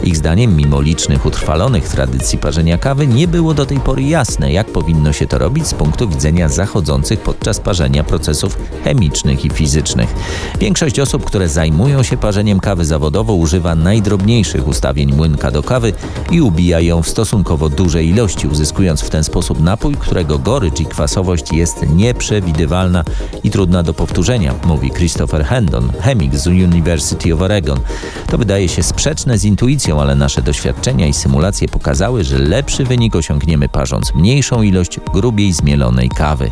Ich 0.03 0.17
zdaniem, 0.17 0.55
mimo 0.55 0.81
licznych 0.81 1.25
utrwalonych 1.25 1.87
tradycji 1.87 2.37
parzenia 2.37 2.77
kawy, 2.77 3.07
nie 3.07 3.27
było 3.27 3.53
do 3.53 3.65
tej 3.65 3.79
pory 3.79 4.03
jasne, 4.03 4.51
jak 4.51 4.67
powinno 4.67 5.13
się 5.13 5.27
to 5.27 5.37
robić 5.37 5.67
z 5.67 5.73
punktu 5.73 6.09
widzenia 6.09 6.49
zachodzących 6.49 7.19
podczas 7.19 7.59
parzenia 7.59 8.03
procesów 8.03 8.57
chemicznych 8.83 9.45
i 9.45 9.49
fizycznych. 9.49 10.15
Większość 10.59 10.99
osób, 10.99 11.25
które 11.25 11.49
zajmują 11.49 12.03
się 12.03 12.17
parzeniem 12.17 12.59
kawy 12.59 12.85
zawodowo, 12.85 13.33
używa 13.33 13.52
najdrobniejszych 13.75 14.67
ustawień 14.67 15.13
młynka 15.13 15.51
do 15.51 15.63
kawy 15.63 15.93
i 16.31 16.41
ubija 16.41 16.79
ją 16.79 17.01
w 17.01 17.09
stosunkowo 17.09 17.69
dużej 17.69 18.09
ilości, 18.09 18.47
uzyskując 18.47 19.01
w 19.01 19.09
ten 19.09 19.23
sposób 19.23 19.59
napój, 19.59 19.95
którego 19.95 20.39
gorycz 20.39 20.79
i 20.79 20.85
kwasowość 20.85 21.53
jest 21.53 21.89
nieprzewidywalna 21.95 23.03
i 23.43 23.51
trudna 23.51 23.83
do 23.83 23.93
powtórzenia, 23.93 24.53
mówi 24.65 24.91
Christopher 24.91 25.45
Hendon, 25.45 25.91
chemik 26.01 26.35
z 26.35 26.47
University 26.47 27.33
of 27.33 27.41
Oregon. 27.41 27.79
To 28.27 28.37
wydaje 28.37 28.69
się 28.69 28.83
sprzeczne 28.83 29.37
z 29.37 29.45
intuicją, 29.45 30.01
ale 30.01 30.15
nasze 30.15 30.41
doświadczenia 30.41 31.07
i 31.07 31.13
symulacje 31.13 31.67
pokazały, 31.67 32.23
że 32.23 32.37
lepszy 32.37 32.83
wynik 32.83 33.15
osiągniemy 33.15 33.69
parząc 33.69 34.15
mniejszą 34.15 34.61
ilość 34.61 34.99
grubiej 35.13 35.53
zmielonej 35.53 36.09
kawy. 36.09 36.51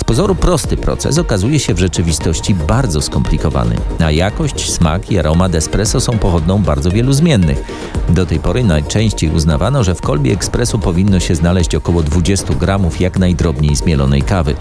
Z 0.00 0.04
pozoru 0.04 0.34
prosty 0.34 0.76
proces 0.76 1.18
okazuje 1.18 1.58
się 1.58 1.74
w 1.74 1.78
rzeczywistości 1.78 2.54
bardzo 2.54 3.02
skomplikowany, 3.02 3.76
a 3.98 4.10
jakość, 4.10 4.72
smak 4.72 5.10
i 5.10 5.18
aromat 5.18 5.54
espresso 5.54 6.00
są 6.00 6.18
pochodną 6.40 6.62
bardzo 6.62 6.90
wielu 6.90 7.12
zmiennych. 7.12 7.64
Do 8.08 8.26
tej 8.26 8.38
pory 8.38 8.64
najczęściej 8.64 9.30
uznawano, 9.30 9.84
że 9.84 9.94
w 9.94 10.00
kolbie 10.00 10.32
ekspresu 10.32 10.78
powinno 10.78 11.20
się 11.20 11.34
znaleźć 11.34 11.74
około 11.74 12.02
20 12.02 12.54
gramów 12.54 13.00
jak 13.00 13.18
najdrobniej 13.18 13.76
zmielonej 13.76 14.22
kawy. 14.22 14.54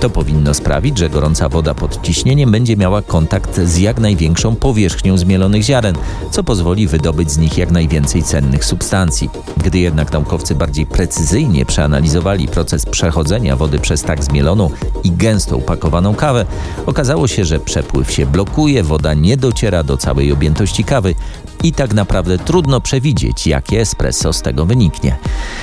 To 0.00 0.10
powinno 0.10 0.54
sprawić, 0.54 0.98
że 0.98 1.10
gorąca 1.10 1.48
woda 1.48 1.74
pod 1.74 2.02
ciśnieniem 2.02 2.50
będzie 2.50 2.76
miała 2.76 3.02
kontakt 3.02 3.60
z 3.60 3.78
jak 3.78 4.00
największą 4.00 4.56
powierzchnią 4.56 5.18
zmielonych 5.18 5.62
ziaren, 5.62 5.96
co 6.30 6.44
pozwoli 6.44 6.86
wydobyć 6.86 7.30
z 7.30 7.38
nich 7.38 7.58
jak 7.58 7.70
najwięcej 7.70 8.22
cennych 8.22 8.64
substancji. 8.64 9.30
Gdy 9.64 9.78
jednak 9.78 10.12
naukowcy 10.12 10.54
bardziej 10.54 10.86
precyzyjnie 10.86 11.66
przeanalizowali 11.66 12.48
proces 12.48 12.86
przechodzenia 12.86 13.56
wody 13.56 13.78
przez 13.78 14.02
tak 14.02 14.24
zmieloną 14.24 14.70
i 15.04 15.10
gęsto 15.10 15.56
upakowaną 15.56 16.14
kawę, 16.14 16.46
okazało 16.86 17.28
się, 17.28 17.44
że 17.44 17.60
przepływ 17.60 18.10
się 18.12 18.26
blokuje, 18.26 18.82
woda 18.82 19.14
nie 19.14 19.36
dociera 19.36 19.82
do 19.82 19.96
całej 19.96 20.32
objętości 20.32 20.84
kawy 20.84 21.14
i 21.62 21.72
tak 21.72 21.94
naprawdę 21.94 22.38
trudno 22.38 22.80
przewidzieć, 22.80 23.46
jakie 23.46 23.80
espresso 23.80 24.32
z 24.32 24.42
tego 24.42 24.66
wyniknie. 24.66 25.16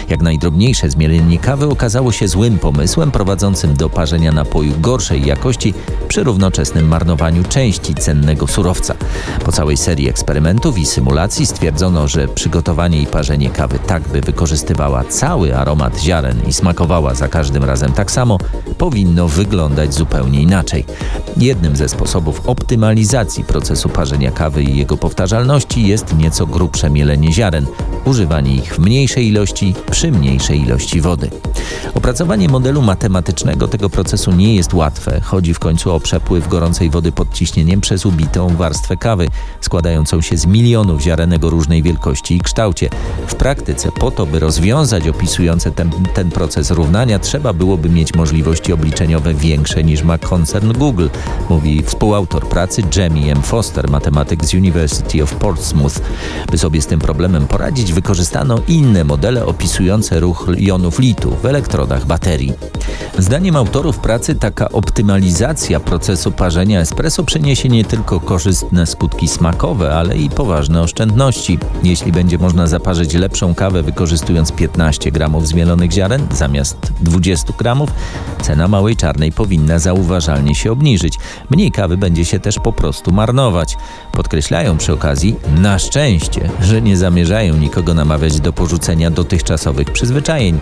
Jak 0.09 0.21
najdrobniejsze 0.21 0.89
zmielenie 0.89 1.39
kawy 1.39 1.69
okazało 1.69 2.11
się 2.11 2.27
złym 2.27 2.59
pomysłem 2.59 3.11
prowadzącym 3.11 3.73
do 3.73 3.89
parzenia 3.89 4.31
napoju 4.31 4.73
gorszej 4.79 5.25
jakości 5.25 5.73
przy 6.07 6.23
równoczesnym 6.23 6.87
marnowaniu 6.87 7.43
części 7.43 7.95
cennego 7.95 8.47
surowca. 8.47 8.95
Po 9.45 9.51
całej 9.51 9.77
serii 9.77 10.09
eksperymentów 10.09 10.77
i 10.77 10.85
symulacji 10.85 11.45
stwierdzono, 11.45 12.07
że 12.07 12.27
przygotowanie 12.27 13.01
i 13.01 13.07
parzenie 13.07 13.49
kawy 13.49 13.79
tak, 13.79 14.03
by 14.07 14.21
wykorzystywała 14.21 15.03
cały 15.03 15.55
aromat 15.55 15.99
ziaren 15.99 16.41
i 16.47 16.53
smakowała 16.53 17.13
za 17.13 17.27
każdym 17.27 17.63
razem 17.63 17.91
tak 17.91 18.11
samo, 18.11 18.37
powinno 18.77 19.27
wyglądać 19.27 19.93
zupełnie 19.93 20.41
inaczej. 20.41 20.85
Jednym 21.37 21.75
ze 21.75 21.89
sposobów 21.89 22.41
optymalizacji 22.45 23.43
procesu 23.43 23.89
parzenia 23.89 24.31
kawy 24.31 24.63
i 24.63 24.77
jego 24.77 24.97
powtarzalności 24.97 25.42
jest 25.77 26.17
nieco 26.17 26.47
grubsze 26.47 26.89
mielenie 26.89 27.31
ziaren, 27.31 27.65
używanie 28.05 28.55
ich 28.55 28.75
w 28.75 28.79
mniejszej 28.79 29.27
ilości 29.27 29.75
przy 29.91 30.11
mniejszej 30.11 30.61
ilości 30.61 31.01
wody. 31.01 31.29
Opracowanie 31.93 32.49
modelu 32.49 32.81
matematycznego 32.81 33.67
tego 33.67 33.89
procesu 33.89 34.31
nie 34.31 34.55
jest 34.55 34.73
łatwe. 34.73 35.21
Chodzi 35.21 35.53
w 35.53 35.59
końcu 35.59 35.91
o 35.91 35.99
przepływ 35.99 36.47
gorącej 36.47 36.89
wody 36.89 37.11
pod 37.11 37.33
ciśnieniem 37.33 37.81
przez 37.81 38.05
ubitą 38.05 38.47
warstwę 38.47 38.97
kawy, 38.97 39.27
składającą 39.61 40.21
się 40.21 40.37
z 40.37 40.45
milionów 40.45 41.01
ziarenek 41.01 41.43
o 41.43 41.49
różnej 41.49 41.83
wielkości 41.83 42.35
i 42.35 42.41
kształcie. 42.41 42.89
W 43.27 43.35
praktyce 43.35 43.91
po 43.91 44.11
to, 44.11 44.25
by 44.25 44.39
rozwiązać 44.39 45.07
opisujące 45.07 45.71
ten, 45.71 45.91
ten 46.13 46.31
proces 46.31 46.71
równania, 46.71 47.19
trzeba 47.19 47.53
byłoby 47.53 47.89
mieć 47.89 48.13
możliwości 48.13 48.73
obliczeniowe 48.73 49.33
większe 49.33 49.83
niż 49.83 50.03
ma 50.03 50.17
koncern 50.17 50.73
Google, 50.73 51.07
mówi 51.49 51.83
współautor 51.83 52.49
pracy 52.49 52.83
Jamie 52.95 53.31
M. 53.31 53.41
Foster, 53.41 53.89
matematyk 53.89 54.45
z 54.45 54.53
University 54.53 55.23
of 55.23 55.32
Portsmouth. 55.35 55.99
By 56.51 56.57
sobie 56.57 56.81
z 56.81 56.87
tym 56.87 56.99
problemem 56.99 57.47
poradzić, 57.47 57.93
wykorzystano 57.93 58.59
inne 58.67 59.03
modele 59.03 59.45
opisujące 59.45 60.19
ruch 60.19 60.47
jonów 60.57 60.99
litu 60.99 61.35
w 61.41 61.45
elektrodach 61.45 62.05
baterii. 62.05 62.53
Zdaniem 63.17 63.55
autorów 63.55 63.99
pracy 63.99 64.35
taka 64.35 64.69
optymalizacja 64.69 65.79
procesu 65.79 66.31
parzenia 66.31 66.79
espresso 66.79 67.23
przyniesie 67.23 67.69
nie 67.69 67.85
tylko 67.85 68.19
korzystne 68.19 68.85
skutki 68.85 69.27
smakowe, 69.27 69.95
ale 69.95 70.17
i 70.17 70.29
poważne 70.29 70.81
oszczędności. 70.81 71.59
Jeśli 71.83 72.11
będzie 72.11 72.37
można 72.37 72.67
zaparzyć 72.67 73.13
lepszą 73.13 73.55
kawę 73.55 73.83
wykorzystując 73.83 74.51
15 74.51 75.11
gramów 75.11 75.47
zmielonych 75.47 75.91
ziaren 75.91 76.27
zamiast 76.31 76.77
20 77.01 77.53
gramów, 77.57 77.89
cena 78.41 78.67
małej 78.67 78.95
czarnej 78.95 79.31
powinna 79.31 79.79
zauważalnie 79.79 80.55
się 80.55 80.71
obniżyć. 80.71 81.17
Mniej 81.49 81.71
kawy 81.71 81.97
będzie 81.97 82.25
się 82.25 82.39
też 82.39 82.59
po 82.59 82.73
prostu 82.73 83.11
marnować. 83.11 83.77
Podkreślają 84.11 84.77
przy 84.77 84.93
na 85.57 85.79
szczęście, 85.79 86.49
że 86.61 86.81
nie 86.81 86.97
zamierzają 86.97 87.57
nikogo 87.57 87.93
namawiać 87.93 88.39
do 88.39 88.53
porzucenia 88.53 89.11
dotychczasowych 89.11 89.91
przyzwyczajeń. 89.91 90.59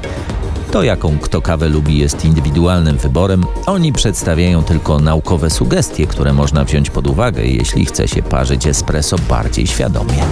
To, 0.71 0.84
jaką 0.84 1.17
kto 1.19 1.41
kawę 1.41 1.69
lubi, 1.69 1.97
jest 1.97 2.26
indywidualnym 2.26 2.97
wyborem. 2.97 3.43
Oni 3.65 3.93
przedstawiają 3.93 4.63
tylko 4.63 5.00
naukowe 5.00 5.50
sugestie, 5.50 6.08
które 6.08 6.34
można 6.34 6.65
wziąć 6.65 6.89
pod 6.89 7.08
uwagę, 7.08 7.45
jeśli 7.45 7.86
chce 7.86 8.08
się 8.08 8.24
parzyć 8.24 8.67
espresso 8.67 9.15
bardziej 9.30 9.67
świadomie. 9.67 10.24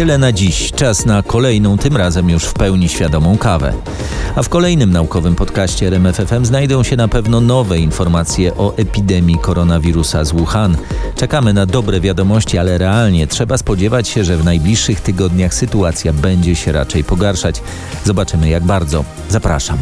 Tyle 0.00 0.18
na 0.18 0.32
dziś. 0.32 0.72
Czas 0.72 1.06
na 1.06 1.22
kolejną, 1.22 1.78
tym 1.78 1.96
razem 1.96 2.30
już 2.30 2.44
w 2.44 2.54
pełni 2.54 2.88
świadomą 2.88 3.38
kawę. 3.38 3.72
A 4.36 4.42
w 4.42 4.48
kolejnym 4.48 4.92
naukowym 4.92 5.34
podcaście 5.34 5.86
RMFFM 5.86 6.44
znajdą 6.44 6.82
się 6.82 6.96
na 6.96 7.08
pewno 7.08 7.40
nowe 7.40 7.78
informacje 7.78 8.54
o 8.56 8.76
epidemii 8.76 9.38
koronawirusa 9.38 10.24
z 10.24 10.32
Wuhan. 10.32 10.76
Czekamy 11.16 11.52
na 11.52 11.66
dobre 11.66 12.00
wiadomości, 12.00 12.58
ale 12.58 12.78
realnie 12.78 13.26
trzeba 13.26 13.58
spodziewać 13.58 14.08
się, 14.08 14.24
że 14.24 14.36
w 14.36 14.44
najbliższych 14.44 15.00
tygodniach 15.00 15.54
sytuacja 15.54 16.12
będzie 16.12 16.56
się 16.56 16.72
raczej 16.72 17.04
pogarszać. 17.04 17.62
Zobaczymy 18.04 18.48
jak 18.48 18.64
bardzo. 18.64 19.04
Zapraszam. 19.28 19.78